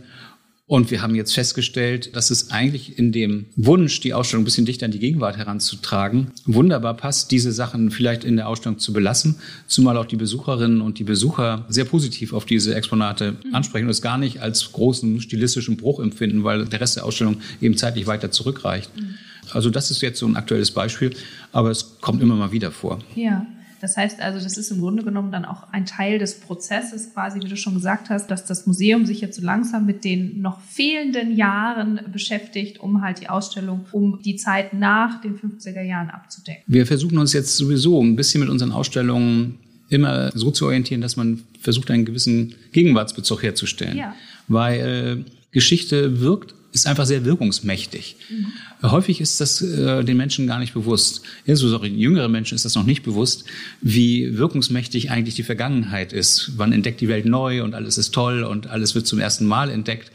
Und 0.69 0.91
wir 0.91 1.01
haben 1.01 1.15
jetzt 1.15 1.33
festgestellt, 1.33 2.15
dass 2.15 2.29
es 2.29 2.51
eigentlich 2.51 2.99
in 2.99 3.11
dem 3.11 3.47
Wunsch, 3.55 4.01
die 4.01 4.13
Ausstellung 4.13 4.43
ein 4.43 4.45
bisschen 4.45 4.67
dichter 4.67 4.85
an 4.85 4.91
die 4.91 4.99
Gegenwart 4.99 5.35
heranzutragen, 5.35 6.27
wunderbar 6.45 6.93
passt, 6.93 7.31
diese 7.31 7.51
Sachen 7.51 7.89
vielleicht 7.89 8.23
in 8.23 8.35
der 8.35 8.47
Ausstellung 8.47 8.77
zu 8.77 8.93
belassen, 8.93 9.37
zumal 9.65 9.97
auch 9.97 10.05
die 10.05 10.15
Besucherinnen 10.15 10.81
und 10.81 10.99
die 10.99 11.03
Besucher 11.03 11.65
sehr 11.69 11.85
positiv 11.85 12.33
auf 12.33 12.45
diese 12.45 12.75
Exponate 12.75 13.31
mhm. 13.31 13.55
ansprechen 13.55 13.85
und 13.85 13.89
es 13.89 14.03
gar 14.03 14.19
nicht 14.19 14.43
als 14.43 14.71
großen 14.71 15.21
stilistischen 15.21 15.75
Bruch 15.75 15.99
empfinden, 15.99 16.43
weil 16.43 16.65
der 16.65 16.79
Rest 16.79 16.97
der 16.97 17.05
Ausstellung 17.05 17.37
eben 17.59 17.75
zeitlich 17.75 18.05
weiter 18.05 18.29
zurückreicht. 18.29 18.95
Mhm. 18.95 19.15
Also 19.49 19.71
das 19.71 19.89
ist 19.89 20.03
jetzt 20.03 20.19
so 20.19 20.27
ein 20.27 20.35
aktuelles 20.35 20.69
Beispiel, 20.69 21.15
aber 21.51 21.71
es 21.71 21.99
kommt 21.99 22.21
immer 22.21 22.35
mal 22.35 22.51
wieder 22.51 22.69
vor. 22.69 22.99
Ja. 23.15 23.47
Das 23.81 23.97
heißt 23.97 24.21
also, 24.21 24.39
das 24.39 24.57
ist 24.57 24.71
im 24.71 24.79
Grunde 24.79 25.03
genommen 25.03 25.31
dann 25.31 25.45
auch 25.45 25.71
ein 25.71 25.85
Teil 25.85 26.19
des 26.19 26.39
Prozesses, 26.39 27.13
quasi, 27.13 27.39
wie 27.41 27.47
du 27.47 27.55
schon 27.55 27.75
gesagt 27.75 28.09
hast, 28.09 28.27
dass 28.27 28.45
das 28.45 28.65
Museum 28.65 29.05
sich 29.05 29.21
jetzt 29.21 29.37
so 29.39 29.45
langsam 29.45 29.85
mit 29.85 30.03
den 30.03 30.41
noch 30.41 30.59
fehlenden 30.61 31.35
Jahren 31.35 31.99
beschäftigt, 32.11 32.79
um 32.79 33.01
halt 33.01 33.21
die 33.21 33.29
Ausstellung 33.29 33.85
um 33.91 34.19
die 34.23 34.35
Zeit 34.35 34.73
nach 34.73 35.21
den 35.21 35.37
50er 35.37 35.81
Jahren 35.81 36.09
abzudecken. 36.09 36.63
Wir 36.67 36.85
versuchen 36.85 37.17
uns 37.17 37.33
jetzt 37.33 37.55
sowieso 37.55 38.01
ein 38.01 38.15
bisschen 38.15 38.41
mit 38.41 38.49
unseren 38.49 38.71
Ausstellungen 38.71 39.59
immer 39.89 40.31
so 40.35 40.51
zu 40.51 40.65
orientieren, 40.65 41.01
dass 41.01 41.15
man 41.17 41.41
versucht, 41.59 41.89
einen 41.91 42.05
gewissen 42.05 42.55
Gegenwartsbezug 42.71 43.43
herzustellen. 43.43 43.97
Ja. 43.97 44.15
Weil 44.47 45.25
äh, 45.25 45.31
Geschichte 45.51 46.21
wirkt 46.21 46.53
ist 46.81 46.87
einfach 46.87 47.05
sehr 47.05 47.25
wirkungsmächtig. 47.25 48.15
Mhm. 48.29 48.89
Häufig 48.89 49.21
ist 49.21 49.39
das 49.41 49.61
äh, 49.61 50.03
den 50.03 50.17
Menschen 50.17 50.47
gar 50.47 50.59
nicht 50.59 50.73
bewusst. 50.73 51.21
Insbesondere 51.45 51.87
jüngere 51.87 52.27
Menschen 52.27 52.55
ist 52.55 52.65
das 52.65 52.75
noch 52.75 52.85
nicht 52.85 53.03
bewusst, 53.03 53.45
wie 53.81 54.37
wirkungsmächtig 54.37 55.11
eigentlich 55.11 55.35
die 55.35 55.43
Vergangenheit 55.43 56.13
ist. 56.13 56.53
Man 56.57 56.71
entdeckt 56.71 57.01
die 57.01 57.07
Welt 57.07 57.25
neu 57.25 57.63
und 57.63 57.75
alles 57.75 57.97
ist 57.97 58.13
toll 58.13 58.43
und 58.43 58.67
alles 58.67 58.95
wird 58.95 59.07
zum 59.07 59.19
ersten 59.19 59.45
Mal 59.45 59.69
entdeckt. 59.69 60.11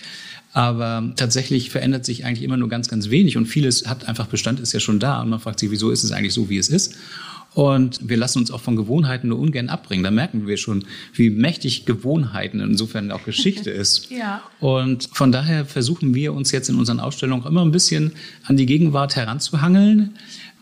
Aber 0.52 1.12
tatsächlich 1.16 1.70
verändert 1.70 2.04
sich 2.04 2.24
eigentlich 2.24 2.42
immer 2.42 2.56
nur 2.56 2.68
ganz, 2.68 2.88
ganz 2.88 3.10
wenig 3.10 3.36
und 3.36 3.46
vieles 3.46 3.88
hat 3.88 4.08
einfach 4.08 4.26
Bestand, 4.26 4.60
ist 4.60 4.72
ja 4.72 4.78
schon 4.78 5.00
da 5.00 5.20
und 5.20 5.28
man 5.28 5.40
fragt 5.40 5.58
sich, 5.58 5.70
wieso 5.70 5.90
ist 5.90 6.04
es 6.04 6.12
eigentlich 6.12 6.32
so, 6.32 6.48
wie 6.48 6.58
es 6.58 6.68
ist? 6.68 6.94
Und 7.54 8.00
wir 8.08 8.16
lassen 8.16 8.38
uns 8.38 8.50
auch 8.50 8.60
von 8.60 8.74
Gewohnheiten 8.74 9.28
nur 9.28 9.38
ungern 9.38 9.68
abbringen. 9.68 10.02
Da 10.02 10.10
merken 10.10 10.46
wir 10.46 10.56
schon, 10.56 10.84
wie 11.12 11.30
mächtig 11.30 11.86
Gewohnheiten 11.86 12.60
insofern 12.60 13.10
auch 13.12 13.24
Geschichte 13.24 13.70
ist. 13.70 14.10
ja. 14.10 14.42
Und 14.60 15.08
von 15.12 15.30
daher 15.30 15.64
versuchen 15.64 16.14
wir 16.14 16.32
uns 16.32 16.50
jetzt 16.50 16.68
in 16.68 16.76
unseren 16.76 17.00
Ausstellungen 17.00 17.46
immer 17.46 17.64
ein 17.64 17.70
bisschen 17.70 18.12
an 18.44 18.56
die 18.56 18.66
Gegenwart 18.66 19.14
heranzuhangeln. 19.16 20.14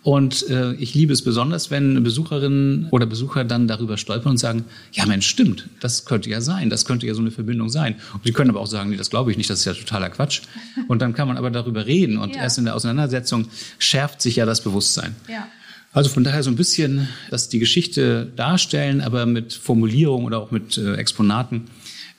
Und 0.02 0.48
äh, 0.50 0.72
ich 0.74 0.94
liebe 0.94 1.12
es 1.12 1.22
besonders, 1.22 1.70
wenn 1.70 2.02
Besucherinnen 2.02 2.88
oder 2.90 3.06
Besucher 3.06 3.44
dann 3.44 3.68
darüber 3.68 3.96
stolpern 3.96 4.32
und 4.32 4.38
sagen, 4.38 4.64
ja 4.90 5.06
Mensch, 5.06 5.28
stimmt, 5.28 5.68
das 5.78 6.04
könnte 6.04 6.28
ja 6.28 6.40
sein, 6.40 6.70
das 6.70 6.84
könnte 6.84 7.06
ja 7.06 7.14
so 7.14 7.20
eine 7.20 7.30
Verbindung 7.30 7.68
sein. 7.68 7.94
Und 8.12 8.24
sie 8.24 8.32
können 8.32 8.50
aber 8.50 8.60
auch 8.60 8.66
sagen, 8.66 8.90
nee, 8.90 8.96
das 8.96 9.10
glaube 9.10 9.30
ich 9.30 9.36
nicht, 9.36 9.48
das 9.48 9.60
ist 9.60 9.64
ja 9.64 9.74
totaler 9.74 10.10
Quatsch. 10.10 10.42
Und 10.88 11.02
dann 11.02 11.14
kann 11.14 11.28
man 11.28 11.36
aber 11.36 11.50
darüber 11.50 11.86
reden 11.86 12.18
und 12.18 12.34
ja. 12.34 12.42
erst 12.42 12.58
in 12.58 12.64
der 12.64 12.74
Auseinandersetzung 12.74 13.46
schärft 13.78 14.20
sich 14.20 14.36
ja 14.36 14.46
das 14.46 14.62
Bewusstsein. 14.62 15.14
Ja. 15.28 15.46
Also 15.92 16.08
von 16.08 16.24
daher 16.24 16.42
so 16.42 16.50
ein 16.50 16.56
bisschen, 16.56 17.08
dass 17.30 17.48
die 17.48 17.58
Geschichte 17.58 18.32
darstellen, 18.34 19.00
aber 19.00 19.26
mit 19.26 19.52
Formulierung 19.52 20.24
oder 20.24 20.38
auch 20.38 20.50
mit 20.50 20.78
äh, 20.78 20.94
Exponaten, 20.94 21.64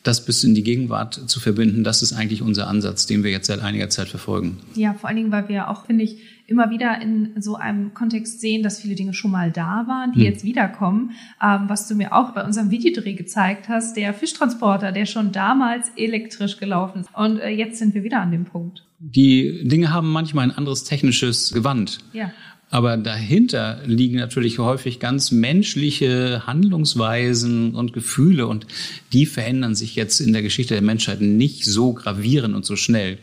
das 0.04 0.26
bis 0.26 0.44
in 0.44 0.54
die 0.54 0.64
Gegenwart 0.64 1.30
zu 1.30 1.40
verbinden, 1.40 1.84
das 1.84 2.04
ist 2.04 2.14
eigentlich 2.14 2.42
unser 2.42 2.68
Ansatz, 2.68 3.06
den 3.06 3.24
wir 3.24 3.32
jetzt 3.32 3.48
seit 3.48 3.62
einiger 3.62 3.90
Zeit 3.90 4.10
verfolgen. 4.10 4.58
Ja, 4.76 4.94
vor 4.94 5.08
allen 5.08 5.16
Dingen, 5.16 5.32
weil 5.32 5.48
wir 5.48 5.70
auch, 5.70 5.86
finde 5.86 6.04
ich, 6.04 6.18
immer 6.46 6.70
wieder 6.70 7.02
in 7.02 7.42
so 7.42 7.56
einem 7.56 7.94
Kontext 7.94 8.42
sehen, 8.42 8.64
dass 8.64 8.82
viele 8.82 8.96
Dinge 8.96 9.14
schon 9.14 9.32
mal 9.32 9.50
da 9.50 9.86
waren, 9.88 10.12
die 10.12 10.20
hm. 10.20 10.26
jetzt 10.26 10.44
wiederkommen. 10.44 11.12
Ähm, 11.42 11.64
was 11.68 11.88
du 11.88 11.96
mir 11.96 12.14
auch 12.14 12.32
bei 12.32 12.44
unserem 12.44 12.70
Videodreh 12.70 13.14
gezeigt 13.14 13.70
hast, 13.70 13.96
der 13.96 14.14
Fischtransporter, 14.14 14.92
der 14.92 15.06
schon 15.06 15.32
damals 15.32 15.90
elektrisch 15.96 16.58
gelaufen 16.58 17.02
ist. 17.02 17.10
Und 17.14 17.40
äh, 17.40 17.50
jetzt 17.50 17.80
sind 17.80 17.96
wir 17.96 18.04
wieder 18.04 18.20
an 18.20 18.32
dem 18.32 18.44
Punkt. 18.44 18.84
Die 19.00 19.68
Dinge 19.68 19.92
haben 19.92 20.12
manchmal 20.12 20.46
ein 20.46 20.56
anderes 20.56 20.84
technisches 20.84 21.54
Gewand. 21.54 22.00
Ja. 22.12 22.32
Aber 22.74 22.98
dahinter 22.98 23.82
liegen 23.86 24.18
natürlich 24.18 24.58
häufig 24.58 25.00
ganz 25.00 25.30
menschliche 25.30 26.48
Handlungsweisen 26.48 27.76
und 27.76 27.94
Gefühle 27.94 28.48
und 28.48 28.66
die 29.14 29.28
verändern 29.28 29.76
sich 29.76 29.96
jetzt 29.96 30.20
in 30.20 30.34
der 30.34 30.42
Geschichte 30.42 30.74
der 30.74 30.82
Menschheit 30.82 31.22
nicht 31.22 31.66
so 31.66 31.94
gravierend 31.94 32.56
und 32.56 32.66
so 32.66 32.76
schnell. 32.76 33.20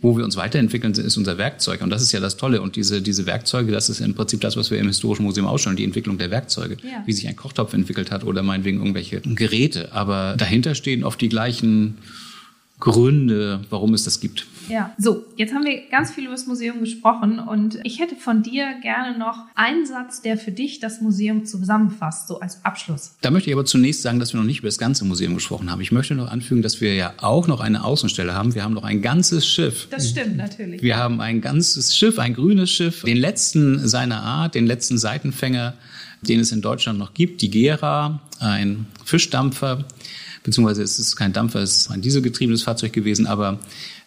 Wo 0.00 0.16
wir 0.16 0.24
uns 0.24 0.38
weiterentwickeln, 0.38 0.94
ist 0.94 1.18
unser 1.18 1.36
Werkzeug. 1.36 1.82
Und 1.82 1.90
das 1.90 2.00
ist 2.00 2.12
ja 2.12 2.20
das 2.20 2.38
Tolle. 2.38 2.62
Und 2.62 2.76
diese, 2.76 3.02
diese 3.02 3.26
Werkzeuge, 3.26 3.72
das 3.72 3.90
ist 3.90 4.00
im 4.00 4.14
Prinzip 4.14 4.40
das, 4.40 4.56
was 4.56 4.70
wir 4.70 4.78
im 4.78 4.86
Historischen 4.86 5.24
Museum 5.24 5.48
ausstellen, 5.48 5.76
die 5.76 5.84
Entwicklung 5.84 6.16
der 6.16 6.30
Werkzeuge. 6.30 6.78
Ja. 6.82 7.02
Wie 7.04 7.12
sich 7.12 7.28
ein 7.28 7.36
Kochtopf 7.36 7.74
entwickelt 7.74 8.10
hat 8.10 8.24
oder 8.24 8.42
meinetwegen 8.42 8.78
irgendwelche 8.78 9.20
Geräte. 9.20 9.92
Aber 9.92 10.34
dahinter 10.38 10.74
stehen 10.74 11.04
oft 11.04 11.20
die 11.20 11.28
gleichen 11.28 11.98
Gründe, 12.80 13.60
warum 13.70 13.94
es 13.94 14.04
das 14.04 14.20
gibt. 14.20 14.46
Ja, 14.68 14.94
so, 14.98 15.24
jetzt 15.36 15.54
haben 15.54 15.64
wir 15.64 15.88
ganz 15.90 16.10
viel 16.10 16.24
über 16.24 16.32
das 16.32 16.46
Museum 16.46 16.80
gesprochen 16.80 17.38
und 17.38 17.78
ich 17.84 18.00
hätte 18.00 18.16
von 18.16 18.42
dir 18.42 18.74
gerne 18.82 19.18
noch 19.18 19.44
einen 19.54 19.86
Satz, 19.86 20.22
der 20.22 20.36
für 20.36 20.50
dich 20.50 20.80
das 20.80 21.00
Museum 21.00 21.44
zusammenfasst, 21.44 22.28
so 22.28 22.40
als 22.40 22.64
Abschluss. 22.64 23.14
Da 23.20 23.30
möchte 23.30 23.50
ich 23.50 23.54
aber 23.54 23.64
zunächst 23.64 24.02
sagen, 24.02 24.18
dass 24.18 24.32
wir 24.32 24.40
noch 24.40 24.46
nicht 24.46 24.58
über 24.58 24.68
das 24.68 24.78
ganze 24.78 25.04
Museum 25.04 25.34
gesprochen 25.34 25.70
haben. 25.70 25.80
Ich 25.80 25.92
möchte 25.92 26.14
noch 26.14 26.30
anfügen, 26.30 26.62
dass 26.62 26.80
wir 26.80 26.94
ja 26.94 27.14
auch 27.18 27.46
noch 27.46 27.60
eine 27.60 27.84
Außenstelle 27.84 28.34
haben. 28.34 28.54
Wir 28.54 28.64
haben 28.64 28.74
noch 28.74 28.84
ein 28.84 29.02
ganzes 29.02 29.46
Schiff. 29.46 29.86
Das 29.90 30.10
stimmt 30.10 30.36
natürlich. 30.36 30.82
Wir 30.82 30.96
haben 30.96 31.20
ein 31.20 31.40
ganzes 31.40 31.96
Schiff, 31.96 32.18
ein 32.18 32.34
grünes 32.34 32.70
Schiff, 32.70 33.02
den 33.02 33.18
letzten 33.18 33.86
seiner 33.86 34.22
Art, 34.22 34.54
den 34.54 34.66
letzten 34.66 34.98
Seitenfänger, 34.98 35.74
den 36.22 36.40
es 36.40 36.52
in 36.52 36.62
Deutschland 36.62 36.98
noch 36.98 37.14
gibt, 37.14 37.42
die 37.42 37.50
Gera, 37.50 38.20
ein 38.40 38.86
Fischdampfer 39.04 39.84
beziehungsweise 40.44 40.82
es 40.82 41.00
ist 41.00 41.16
kein 41.16 41.32
Dampfer, 41.32 41.60
es 41.60 41.78
ist 41.78 41.90
ein 41.90 42.00
dieselgetriebenes 42.00 42.62
Fahrzeug 42.62 42.92
gewesen, 42.92 43.26
aber 43.26 43.58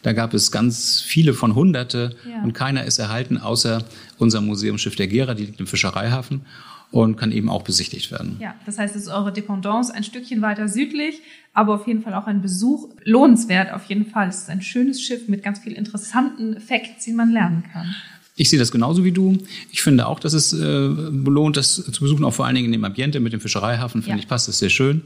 da 0.03 0.13
gab 0.13 0.33
es 0.33 0.51
ganz 0.51 1.01
viele 1.01 1.33
von 1.33 1.55
Hunderte 1.55 2.15
ja. 2.29 2.41
und 2.43 2.53
keiner 2.53 2.85
ist 2.85 2.99
erhalten, 2.99 3.37
außer 3.37 3.83
unser 4.17 4.39
Museumsschiff 4.39 4.95
der 4.95 5.07
Gera, 5.07 5.33
die 5.33 5.47
liegt 5.47 5.59
im 5.59 5.67
Fischereihafen 5.67 6.45
und 6.91 7.17
kann 7.17 7.31
eben 7.31 7.49
auch 7.49 7.63
besichtigt 7.63 8.11
werden. 8.11 8.37
Ja, 8.39 8.55
das 8.65 8.77
heißt, 8.77 8.95
es 8.95 9.03
ist 9.03 9.07
eure 9.09 9.33
Dependance 9.33 9.93
ein 9.93 10.03
Stückchen 10.03 10.41
weiter 10.41 10.69
südlich, 10.69 11.21
aber 11.53 11.73
auf 11.73 11.87
jeden 11.87 12.01
Fall 12.01 12.13
auch 12.13 12.27
ein 12.27 12.41
Besuch 12.41 12.89
lohnenswert 13.03 13.73
auf 13.73 13.85
jeden 13.85 14.05
Fall. 14.05 14.29
Es 14.29 14.43
ist 14.43 14.49
ein 14.49 14.61
schönes 14.61 15.01
Schiff 15.01 15.27
mit 15.27 15.43
ganz 15.43 15.59
vielen 15.59 15.75
interessanten 15.75 16.61
Facts, 16.61 17.03
die 17.03 17.13
man 17.13 17.31
lernen 17.31 17.63
kann. 17.73 17.93
Ich 18.39 18.51
sehe 18.51 18.59
das 18.59 18.71
genauso 18.71 19.03
wie 19.03 19.11
du. 19.11 19.35
Ich 19.71 19.81
finde 19.81 20.05
auch, 20.05 20.19
dass 20.19 20.33
es 20.33 20.53
äh, 20.53 20.89
belohnt, 20.89 21.57
das 21.57 21.75
zu 21.75 22.01
besuchen, 22.01 22.23
auch 22.23 22.33
vor 22.33 22.45
allen 22.45 22.53
Dingen 22.53 22.67
in 22.67 22.71
dem 22.71 22.85
Ambiente 22.85 23.19
mit 23.19 23.33
dem 23.33 23.41
Fischereihafen, 23.41 24.03
finde 24.03 24.19
ja. 24.19 24.23
ich, 24.23 24.29
passt 24.29 24.47
das 24.47 24.59
sehr 24.59 24.69
schön. 24.69 25.01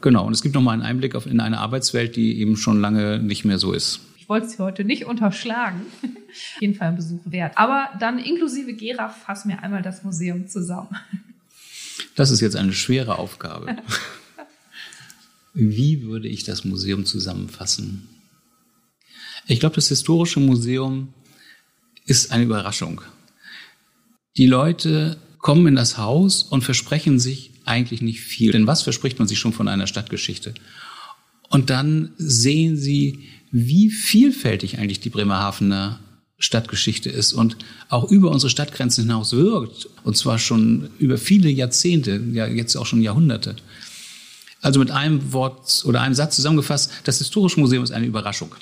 Genau, 0.00 0.24
und 0.24 0.32
es 0.32 0.40
gibt 0.40 0.54
nochmal 0.54 0.74
einen 0.74 0.82
Einblick 0.82 1.16
auf, 1.16 1.26
in 1.26 1.40
eine 1.40 1.58
Arbeitswelt, 1.58 2.14
die 2.14 2.38
eben 2.38 2.56
schon 2.56 2.80
lange 2.80 3.18
nicht 3.18 3.44
mehr 3.44 3.58
so 3.58 3.72
ist. 3.72 4.00
Ich 4.20 4.28
wollte 4.28 4.48
sie 4.48 4.58
heute 4.58 4.84
nicht 4.84 5.04
unterschlagen. 5.04 5.82
auf 6.02 6.60
jeden 6.60 6.76
Fall 6.76 6.88
ein 6.88 6.96
Besuch 6.96 7.20
wert. 7.24 7.58
Aber 7.58 7.88
dann 7.98 8.20
inklusive 8.20 8.72
Gera 8.72 9.08
fassen 9.08 9.48
wir 9.48 9.64
einmal 9.64 9.82
das 9.82 10.04
Museum 10.04 10.46
zusammen. 10.46 10.96
Das 12.14 12.30
ist 12.30 12.40
jetzt 12.40 12.54
eine 12.54 12.72
schwere 12.72 13.18
Aufgabe. 13.18 13.76
Wie 15.54 16.04
würde 16.04 16.28
ich 16.28 16.44
das 16.44 16.64
Museum 16.64 17.04
zusammenfassen? 17.04 18.08
Ich 19.48 19.58
glaube, 19.58 19.74
das 19.74 19.88
Historische 19.88 20.38
Museum 20.38 21.12
ist 22.06 22.32
eine 22.32 22.44
Überraschung. 22.44 23.00
Die 24.36 24.46
Leute 24.46 25.16
kommen 25.38 25.66
in 25.66 25.76
das 25.76 25.98
Haus 25.98 26.42
und 26.42 26.62
versprechen 26.62 27.18
sich 27.18 27.50
eigentlich 27.64 28.02
nicht 28.02 28.20
viel. 28.20 28.52
Denn 28.52 28.66
was 28.66 28.82
verspricht 28.82 29.18
man 29.18 29.28
sich 29.28 29.38
schon 29.38 29.52
von 29.52 29.68
einer 29.68 29.86
Stadtgeschichte? 29.86 30.54
Und 31.48 31.70
dann 31.70 32.12
sehen 32.16 32.76
sie, 32.76 33.20
wie 33.50 33.90
vielfältig 33.90 34.78
eigentlich 34.78 35.00
die 35.00 35.10
Bremerhavener 35.10 35.98
Stadtgeschichte 36.38 37.10
ist 37.10 37.32
und 37.34 37.56
auch 37.90 38.10
über 38.10 38.30
unsere 38.30 38.50
Stadtgrenzen 38.50 39.04
hinaus 39.04 39.32
wirkt. 39.32 39.88
Und 40.04 40.16
zwar 40.16 40.38
schon 40.38 40.88
über 40.98 41.18
viele 41.18 41.50
Jahrzehnte, 41.50 42.22
ja 42.32 42.46
jetzt 42.46 42.76
auch 42.76 42.86
schon 42.86 43.02
Jahrhunderte. 43.02 43.56
Also 44.62 44.78
mit 44.78 44.90
einem 44.90 45.32
Wort 45.32 45.82
oder 45.84 46.00
einem 46.00 46.14
Satz 46.14 46.36
zusammengefasst, 46.36 46.90
das 47.04 47.18
Historische 47.18 47.60
Museum 47.60 47.84
ist 47.84 47.92
eine 47.92 48.06
Überraschung. 48.06 48.54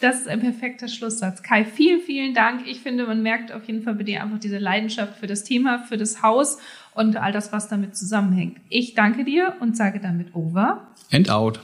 Das 0.00 0.20
ist 0.20 0.28
ein 0.28 0.40
perfekter 0.40 0.88
Schlusssatz. 0.88 1.42
Kai, 1.42 1.64
vielen, 1.64 2.00
vielen 2.00 2.34
Dank. 2.34 2.66
Ich 2.66 2.80
finde, 2.80 3.06
man 3.06 3.22
merkt 3.22 3.52
auf 3.52 3.64
jeden 3.64 3.82
Fall 3.82 3.94
bei 3.94 4.02
dir 4.02 4.22
einfach 4.22 4.38
diese 4.38 4.58
Leidenschaft 4.58 5.18
für 5.18 5.26
das 5.26 5.44
Thema, 5.44 5.78
für 5.78 5.96
das 5.96 6.22
Haus 6.22 6.58
und 6.94 7.16
all 7.16 7.32
das, 7.32 7.52
was 7.52 7.68
damit 7.68 7.96
zusammenhängt. 7.96 8.58
Ich 8.68 8.94
danke 8.94 9.24
dir 9.24 9.54
und 9.60 9.76
sage 9.76 10.00
damit 10.00 10.34
over. 10.34 10.86
And 11.10 11.30
out. 11.30 11.60